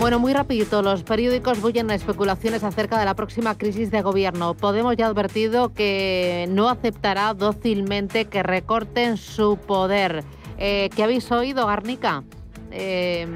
[0.00, 4.54] Bueno, muy rapidito, los periódicos bullen especulaciones acerca de la próxima crisis de gobierno.
[4.54, 10.22] Podemos ya advertido que no aceptará dócilmente que recorten su poder.
[10.58, 12.22] Eh, ¿Qué habéis oído, Garnica?
[12.70, 13.26] Eh,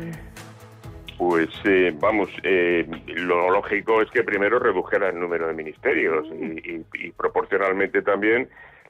[1.17, 6.71] Pues eh, vamos, eh, lo lógico es que primero redujera el número de ministerios y,
[6.75, 8.49] y- y proporcionalmente también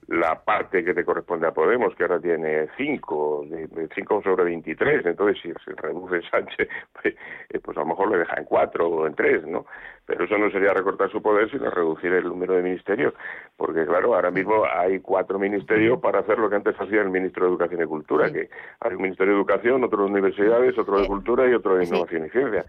[0.08, 3.46] la parte que te corresponde a Podemos, que ahora tiene 5,
[3.94, 7.14] 5 sobre 23, entonces si se reduce Sánchez, pues,
[7.50, 9.66] eh, pues a lo mejor le deja en 4 o en 3, ¿no?
[10.08, 13.12] Pero eso no sería recortar su poder, sino reducir el número de ministerios,
[13.58, 17.44] porque claro, ahora mismo hay cuatro ministerios para hacer lo que antes hacía el ministro
[17.44, 18.48] de Educación y Cultura, que
[18.80, 22.24] hay un ministerio de Educación, otro de Universidades, otro de Cultura y otro de Innovación
[22.24, 22.64] y Ciencia.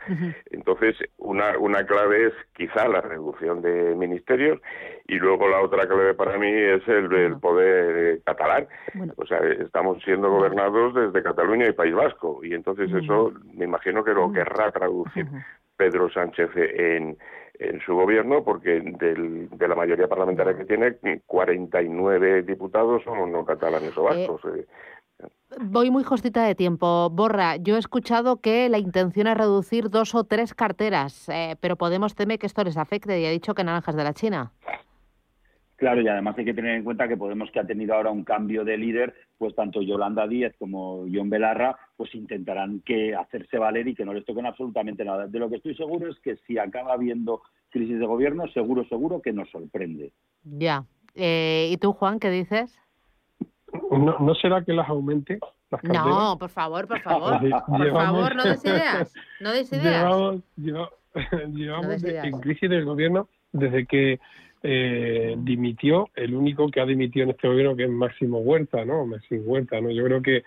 [0.52, 4.60] Entonces, una, una clave es quizá la reducción de ministerios
[5.08, 8.68] y luego la otra clave para mí es el, el poder eh, catalán.
[9.16, 14.04] O sea, estamos siendo gobernados desde Cataluña y País Vasco y entonces eso me imagino
[14.04, 15.26] que lo querrá traducir
[15.80, 17.17] Pedro Sánchez en,
[17.57, 23.45] en su gobierno porque del- de la mayoría parlamentaria que tiene, 49 diputados son no
[23.45, 24.41] catalanes o vascos.
[24.57, 24.65] eh.
[25.61, 27.09] voy muy justita de tiempo.
[27.09, 31.77] Borra, yo he escuchado que la intención es reducir dos o tres carteras, eh, pero
[31.77, 34.51] Podemos teme que esto les afecte y ha dicho que naranjas de la China.
[35.80, 38.25] Claro, y además hay que tener en cuenta que Podemos, que ha tenido ahora un
[38.25, 43.88] cambio de líder, pues tanto Yolanda Díez como John Belarra, pues intentarán que hacerse valer
[43.88, 45.27] y que no les toquen absolutamente nada.
[45.27, 49.21] De lo que estoy seguro es que si acaba habiendo crisis de gobierno, seguro, seguro
[49.21, 50.11] que nos sorprende.
[50.43, 50.84] Ya.
[51.15, 52.77] Eh, ¿Y tú, Juan, qué dices?
[53.91, 55.39] ¿No, ¿No será que las aumente
[55.71, 55.84] las?
[55.84, 57.39] No, por favor, por favor.
[57.67, 59.13] Por llevamos- favor, no des ideas.
[59.39, 60.03] No des ideas.
[60.03, 60.89] Llevamos, lleva-
[61.53, 62.25] llevamos ideas.
[62.25, 64.19] en crisis del gobierno desde que
[64.64, 69.05] eh, dimitió el único que ha dimitido en este gobierno que es Máximo Huerta, ¿no?
[69.05, 69.89] Máximo Huerta, ¿no?
[69.89, 70.43] Yo creo que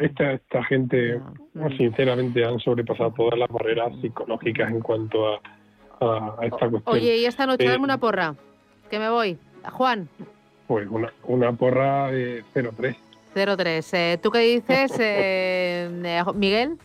[0.00, 1.20] esta, esta gente,
[1.52, 5.40] no, sinceramente, han sobrepasado todas las barreras psicológicas en cuanto a,
[6.00, 6.82] a, a esta cuestión.
[6.96, 8.34] Oye, y esta noche Eh, dame una porra,
[8.90, 9.36] que me voy.
[9.72, 10.08] Juan,
[10.66, 12.96] Pues una, una porra de 0-3.
[13.34, 13.94] 03.
[13.94, 16.78] Eh, ¿Tú qué dices, eh, eh, Miguel?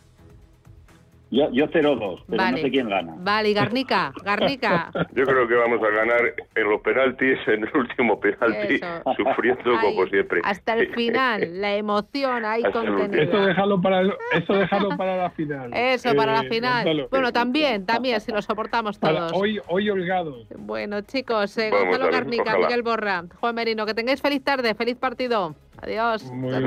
[1.31, 2.51] Yo, yo 0-2, pero Vale.
[2.53, 3.13] no sé quién gana.
[3.19, 4.89] Vale, y Garnica, Garnica.
[5.13, 6.21] Yo creo que vamos a ganar
[6.55, 9.03] en los penaltis, en el último penalti, Eso.
[9.17, 10.41] sufriendo Ay, como siempre.
[10.43, 13.21] Hasta el final, la emoción ahí contenida.
[13.23, 15.71] Eso déjalo para, el- eso déjalo para la final.
[15.73, 16.83] Eso, para la Eh, final.
[16.83, 17.07] Gonzalo.
[17.11, 19.33] Bueno, también, también, si lo soportamos Para todos.
[19.35, 20.47] hoy, hoy holgados.
[20.57, 22.65] Bueno, chicos, eh, Gonzalo ver, Garnica, ojalá.
[22.67, 25.53] Miguel Borra, Juan Merino, que tengáis feliz tarde, feliz partido.
[25.81, 26.23] Adiós.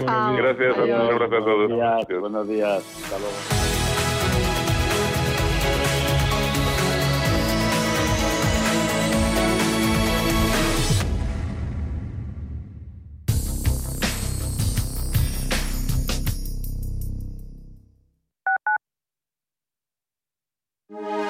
[0.06, 0.36] Chao.
[0.36, 1.10] Gracias, un Adiós.
[1.10, 1.68] abrazo a todos.
[1.68, 3.02] Buenos días, buenos días.
[3.02, 3.81] Hasta luego.
[21.00, 21.21] you.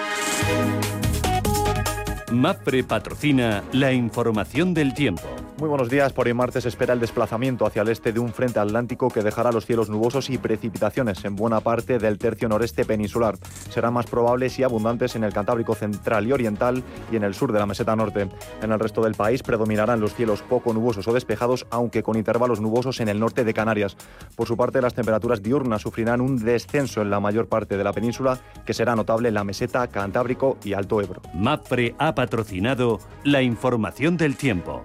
[2.33, 5.23] MAPRE patrocina la información del tiempo.
[5.59, 6.13] Muy buenos días.
[6.13, 9.53] Por hoy martes espera el desplazamiento hacia el este de un frente atlántico que dejará
[9.53, 13.39] los cielos nubosos y precipitaciones en buena parte del tercio noreste peninsular.
[13.69, 17.53] Serán más probables y abundantes en el Cantábrico central y oriental y en el sur
[17.53, 18.29] de la meseta norte.
[18.63, 22.61] En el resto del país predominarán los cielos poco nubosos o despejados, aunque con intervalos
[22.61, 23.97] nubosos en el norte de Canarias.
[24.35, 27.93] Por su parte, las temperaturas diurnas sufrirán un descenso en la mayor parte de la
[27.93, 31.23] península, que será notable en la meseta, Cantábrico y Alto Ebro.
[31.35, 34.85] MAPRE ha patrocinado la información del tiempo.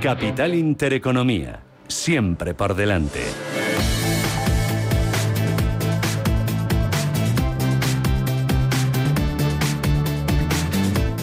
[0.00, 3.20] Capital Intereconomía, siempre por delante.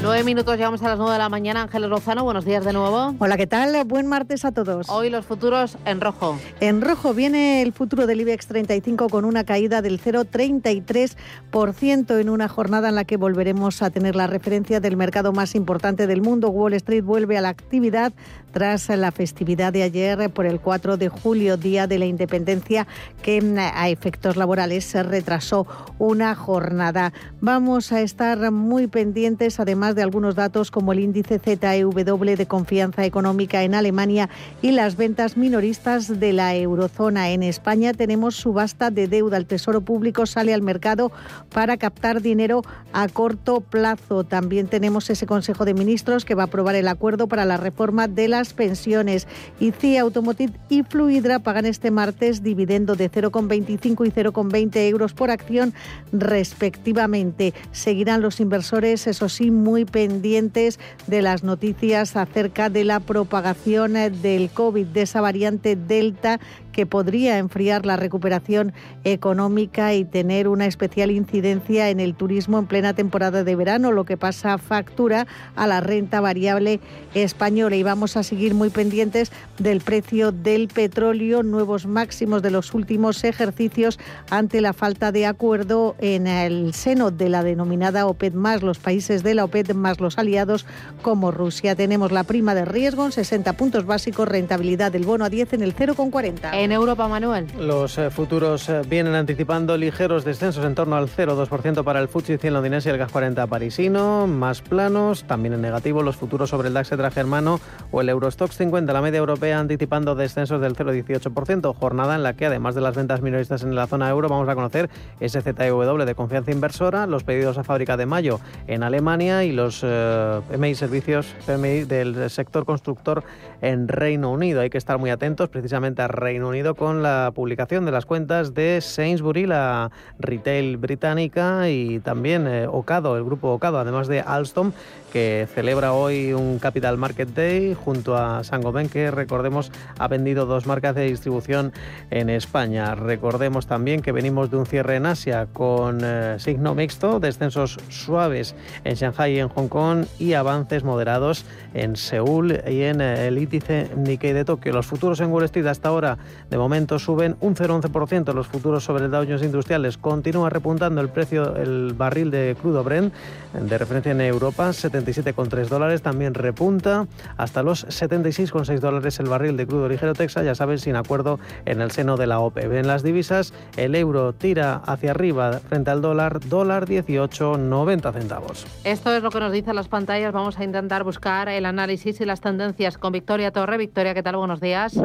[0.08, 1.64] Nueve minutos, llegamos a las nueve de la mañana.
[1.64, 3.14] Ángeles Lozano, buenos días de nuevo.
[3.20, 3.84] Hola, ¿qué tal?
[3.84, 4.90] Buen martes a todos.
[4.90, 6.40] Hoy los futuros en rojo.
[6.62, 12.48] En rojo viene el futuro del IBEX 35 con una caída del 0,33% en una
[12.48, 16.52] jornada en la que volveremos a tener la referencia del mercado más importante del mundo.
[16.52, 18.14] Wall Street vuelve a la actividad
[18.58, 22.88] tras la festividad de ayer por el 4 de julio, Día de la Independencia,
[23.22, 25.68] que a efectos laborales se retrasó
[25.99, 27.14] una jornada.
[27.39, 31.93] Vamos a estar muy pendientes, además de algunos datos como el índice ZEW
[32.36, 34.28] de confianza económica en Alemania
[34.64, 37.30] y las ventas minoristas de la eurozona.
[37.30, 39.38] En España tenemos subasta de deuda.
[39.38, 41.12] El Tesoro Público sale al mercado
[41.53, 44.24] para captar dinero a corto plazo.
[44.24, 48.08] También tenemos ese Consejo de Ministros que va a aprobar el acuerdo para la reforma
[48.08, 49.28] de las pensiones.
[49.60, 55.32] Y CIA Automotive y Fluidra pagan este martes dividendo de 0,25 y 0,20 euros por
[55.32, 55.74] acción
[56.12, 57.54] respectivamente.
[57.72, 64.50] Seguirán los inversores, eso sí, muy pendientes de las noticias acerca de la propagación del
[64.50, 66.39] COVID, de esa variante Delta
[66.78, 68.72] que podría enfriar la recuperación
[69.04, 74.06] económica y tener una especial incidencia en el turismo en plena temporada de verano, lo
[74.06, 75.26] que pasa factura
[75.56, 76.80] a la renta variable
[77.16, 77.76] española.
[77.76, 83.24] Y vamos a seguir muy pendientes del precio del petróleo, nuevos máximos de los últimos
[83.24, 83.98] ejercicios
[84.30, 89.24] ante la falta de acuerdo en el seno de la denominada OPED más, los países
[89.24, 90.68] de la OPED más los aliados
[91.02, 91.76] como Rusia.
[91.76, 95.64] Tenemos la prima de riesgo en 60 puntos básicos, rentabilidad del bono a 10 en
[95.64, 96.66] el 0,40.
[96.68, 97.47] En Europa, Manuel.
[97.57, 102.38] Los eh, futuros eh, vienen anticipando ligeros descensos en torno al 0,2% para el FTSE
[102.39, 106.68] 100 londinense y el GAS 40 parisino, más planos, también en negativo los futuros sobre
[106.68, 112.15] el DAX germano o el Eurostox 50, la media europea anticipando descensos del 0,18%, jornada
[112.15, 114.89] en la que además de las ventas minoristas en la zona euro vamos a conocer
[115.22, 120.41] SZW de confianza inversora, los pedidos a fábrica de mayo en Alemania y los eh,
[120.51, 123.24] PMI servicios PMI del sector constructor
[123.61, 124.59] en Reino Unido.
[124.59, 128.54] Hay que estar muy atentos precisamente a Reino Unido con la publicación de las cuentas
[128.54, 134.72] de Sainsbury, la retail británica, y también eh, Ocado, el grupo Ocado, además de Alstom,
[135.12, 140.66] que celebra hoy un Capital Market Day junto a Sangoben, que recordemos ha vendido dos
[140.66, 141.74] marcas de distribución
[142.10, 142.95] en España.
[142.95, 148.55] Recordemos también que venimos de un cierre en Asia con eh, signo mixto, descensos suaves
[148.84, 153.38] en Shanghai y en Hong Kong y avances moderados en Seúl y en eh, el
[153.38, 154.74] índice Nikkei de Tokio.
[154.74, 156.18] Los futuros en Wall Street hasta ahora
[156.49, 158.34] de momento suben un 0,11%.
[158.34, 162.84] Los futuros sobre el Dow Jones Industriales continúa repuntando el precio, el barril de crudo
[162.84, 163.14] Brent
[163.53, 164.74] de referencia en Europa,
[165.06, 166.02] 77,3 dólares.
[166.02, 170.95] También repunta hasta los 76,6 dólares el barril de crudo ligero Texas, ya saben, sin
[170.95, 172.72] acuerdo en el seno de la OPEP.
[172.74, 178.66] En las divisas, el euro tira hacia arriba frente al dólar, dólar 18,90 centavos.
[178.84, 180.34] Esto es lo que nos dicen las pantallas.
[180.34, 183.78] Vamos a intentar buscar el análisis y las tendencias con Victoria Torre.
[183.78, 184.38] Victoria, ¿qué tal?
[184.38, 185.00] Buenos días.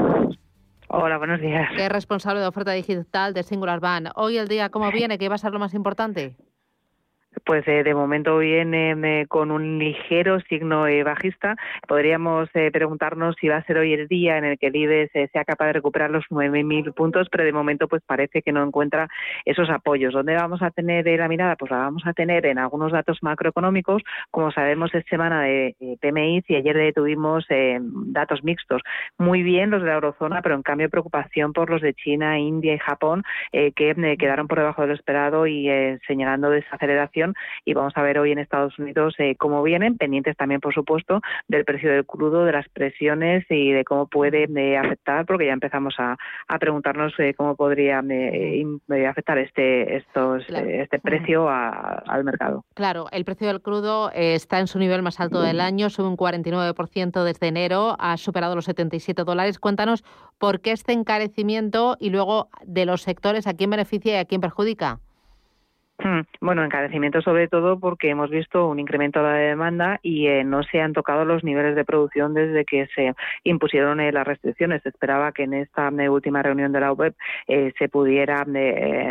[0.88, 1.70] Hola, buenos días.
[1.74, 4.08] ¿Qué es responsable de oferta digital de Singular Van?
[4.14, 5.16] Hoy el día, ¿cómo viene?
[5.18, 6.36] ¿Qué va a ser lo más importante?
[7.44, 11.56] Pues eh, de momento viene eh, con un ligero signo eh, bajista.
[11.88, 15.44] Podríamos preguntarnos si va a ser hoy el día en el que el IBEX sea
[15.44, 19.08] capaz de recuperar los 9.000 puntos, pero de momento pues parece que no encuentra
[19.44, 20.12] esos apoyos.
[20.12, 21.56] ¿Dónde vamos a tener la mirada?
[21.56, 24.02] Pues la vamos a tener en algunos datos macroeconómicos.
[24.30, 27.46] Como sabemos, es semana de PMI y ayer tuvimos
[27.80, 28.82] datos mixtos.
[29.18, 32.74] Muy bien los de la eurozona, pero en cambio preocupación por los de China, India
[32.74, 33.22] y Japón,
[33.52, 33.72] que
[34.18, 35.68] quedaron por debajo de lo esperado y
[36.06, 37.21] señalando desaceleración
[37.64, 41.20] y vamos a ver hoy en Estados Unidos eh, cómo vienen, pendientes también, por supuesto,
[41.48, 45.52] del precio del crudo, de las presiones y de cómo puede eh, afectar, porque ya
[45.52, 46.16] empezamos a,
[46.58, 48.02] preguntarnos eh, cómo podría
[49.08, 52.64] afectar este, estos, este precio al mercado.
[52.74, 56.16] Claro, el precio del crudo está en su nivel más alto del año, sube un
[56.16, 59.58] 49% desde enero, ha superado los 77 dólares.
[59.58, 60.04] Cuéntanos
[60.38, 64.40] por qué este encarecimiento y luego de los sectores, a quién beneficia y a quién
[64.40, 65.00] perjudica.
[66.40, 70.62] Bueno, encarecimiento sobre todo porque hemos visto un incremento de la demanda y eh, no
[70.62, 73.14] se han tocado los niveles de producción desde que se
[73.44, 74.82] impusieron eh, las restricciones.
[74.82, 77.14] Se esperaba que en esta eh, última reunión de la web
[77.46, 78.44] se pudiera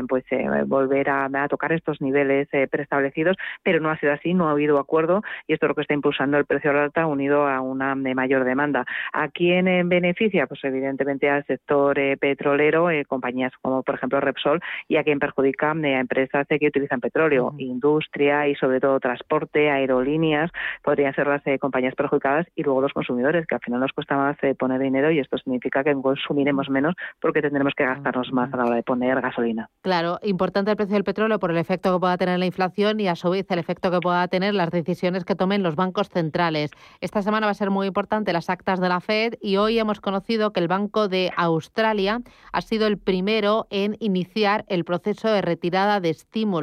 [0.08, 0.24] pues
[0.66, 5.22] volver a, tocar estos niveles preestablecidos, pero no ha sido así, no ha habido acuerdo
[5.48, 8.44] y esto es lo que está impulsando el precio la alta unido a una mayor
[8.44, 8.86] demanda.
[9.14, 10.48] ¿A quién beneficia?
[10.48, 16.00] Pues evidentemente al sector petrolero, compañías como por ejemplo Repsol y a quien perjudica a
[16.00, 20.52] empresas que utilizan petróleo, industria y sobre todo transporte, aerolíneas,
[20.84, 24.16] podrían ser las eh, compañías perjudicadas y luego los consumidores, que al final nos cuesta
[24.16, 28.54] más eh, poner dinero y esto significa que consumiremos menos porque tendremos que gastarnos más
[28.54, 29.70] a la hora de poner gasolina.
[29.82, 33.08] Claro, importante el precio del petróleo por el efecto que pueda tener la inflación y
[33.08, 36.72] a su vez el efecto que pueda tener las decisiones que tomen los bancos centrales.
[37.02, 40.00] Esta semana va a ser muy importante las actas de la Fed y hoy hemos
[40.00, 45.42] conocido que el Banco de Australia ha sido el primero en iniciar el proceso de
[45.42, 46.61] retirada de estímulos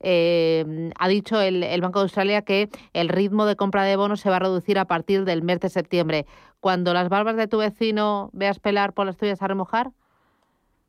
[0.00, 4.20] eh, ha dicho el, el, Banco de Australia que el ritmo de compra de bonos
[4.20, 6.26] se va a reducir a partir del mes de septiembre.
[6.60, 9.90] Cuando las barbas de tu vecino veas pelar por las tuyas a remojar.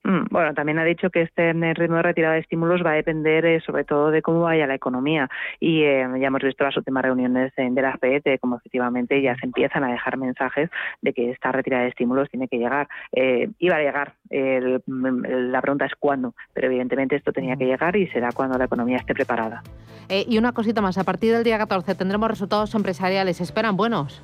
[0.05, 3.43] Mm, bueno, también ha dicho que este ritmo de retirada de estímulos va a depender
[3.43, 5.27] eh, sobre todo de cómo vaya la economía
[5.59, 9.35] y eh, ya hemos visto las últimas reuniones de la FED de cómo efectivamente ya
[9.35, 10.69] se empiezan a dejar mensajes
[11.01, 12.87] de que esta retirada de estímulos tiene que llegar.
[13.13, 17.95] Eh, iba a llegar, mm, la pregunta es cuándo, pero evidentemente esto tenía que llegar
[17.95, 19.63] y será cuando la economía esté preparada.
[20.07, 24.21] y una cosita más, a partir del día 14 tendremos resultados empresariales, ¿esperan buenos?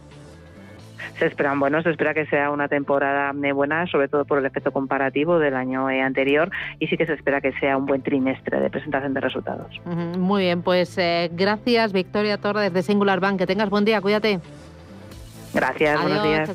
[1.18, 4.46] Se esperan bueno, se espera que sea una temporada eh, buena, sobre todo por el
[4.46, 8.02] efecto comparativo del año eh, anterior y sí que se espera que sea un buen
[8.02, 9.80] trimestre de presentación de resultados.
[9.86, 13.38] Muy bien, pues eh, gracias Victoria Torre desde Singular Bank.
[13.38, 14.40] Que tengas buen día, cuídate.
[15.54, 16.50] Gracias, buenos días.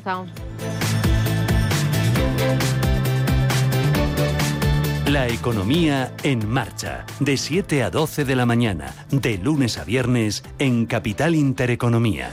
[5.07, 10.43] La economía en marcha, de 7 a 12 de la mañana, de lunes a viernes
[10.59, 12.29] en Capital Intereconomía.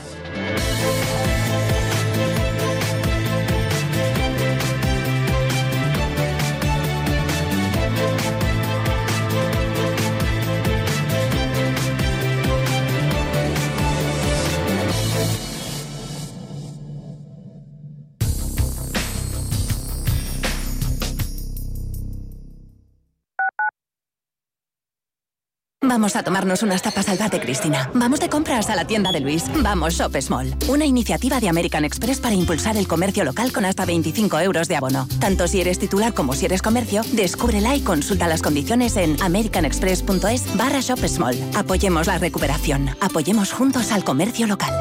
[25.86, 27.90] Vamos a tomarnos unas tapas al de Cristina.
[27.94, 29.44] Vamos de compras a la tienda de Luis.
[29.62, 30.54] Vamos Shop Small.
[30.68, 34.76] Una iniciativa de American Express para impulsar el comercio local con hasta 25 euros de
[34.76, 35.06] abono.
[35.20, 40.56] Tanto si eres titular como si eres comercio, descúbrela y consulta las condiciones en americanexpress.es
[40.56, 41.36] barra Shop Small.
[41.54, 42.88] Apoyemos la recuperación.
[43.00, 44.72] Apoyemos juntos al comercio local.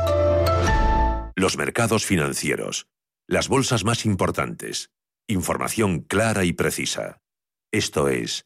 [1.36, 2.88] Los mercados financieros.
[3.28, 4.92] Las bolsas más importantes.
[5.28, 7.20] Información clara y precisa.
[7.72, 8.46] Esto es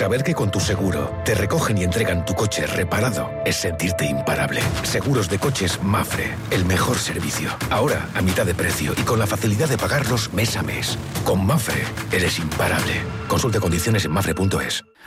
[0.00, 4.62] Saber que con tu seguro te recogen y entregan tu coche reparado es sentirte imparable.
[4.82, 7.50] Seguros de coches Mafre, el mejor servicio.
[7.68, 10.96] Ahora a mitad de precio y con la facilidad de pagarlos mes a mes.
[11.22, 12.94] Con Mafre eres imparable.
[13.28, 14.84] Consulte condiciones en mafre.es.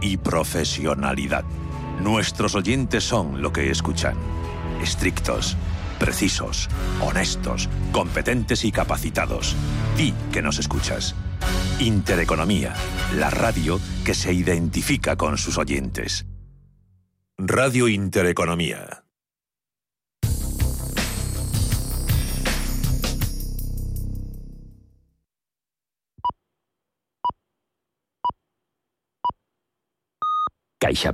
[0.00, 1.44] y profesionalidad.
[2.02, 4.16] Nuestros oyentes son lo que escuchan.
[4.82, 5.56] Estrictos,
[5.98, 6.68] precisos,
[7.00, 9.54] honestos, competentes y capacitados.
[9.96, 11.14] Di que nos escuchas.
[11.78, 12.74] Intereconomía,
[13.16, 16.26] la radio que se identifica con sus oyentes.
[17.38, 18.99] Radio Intereconomía.
[30.80, 31.08] Geicherbach.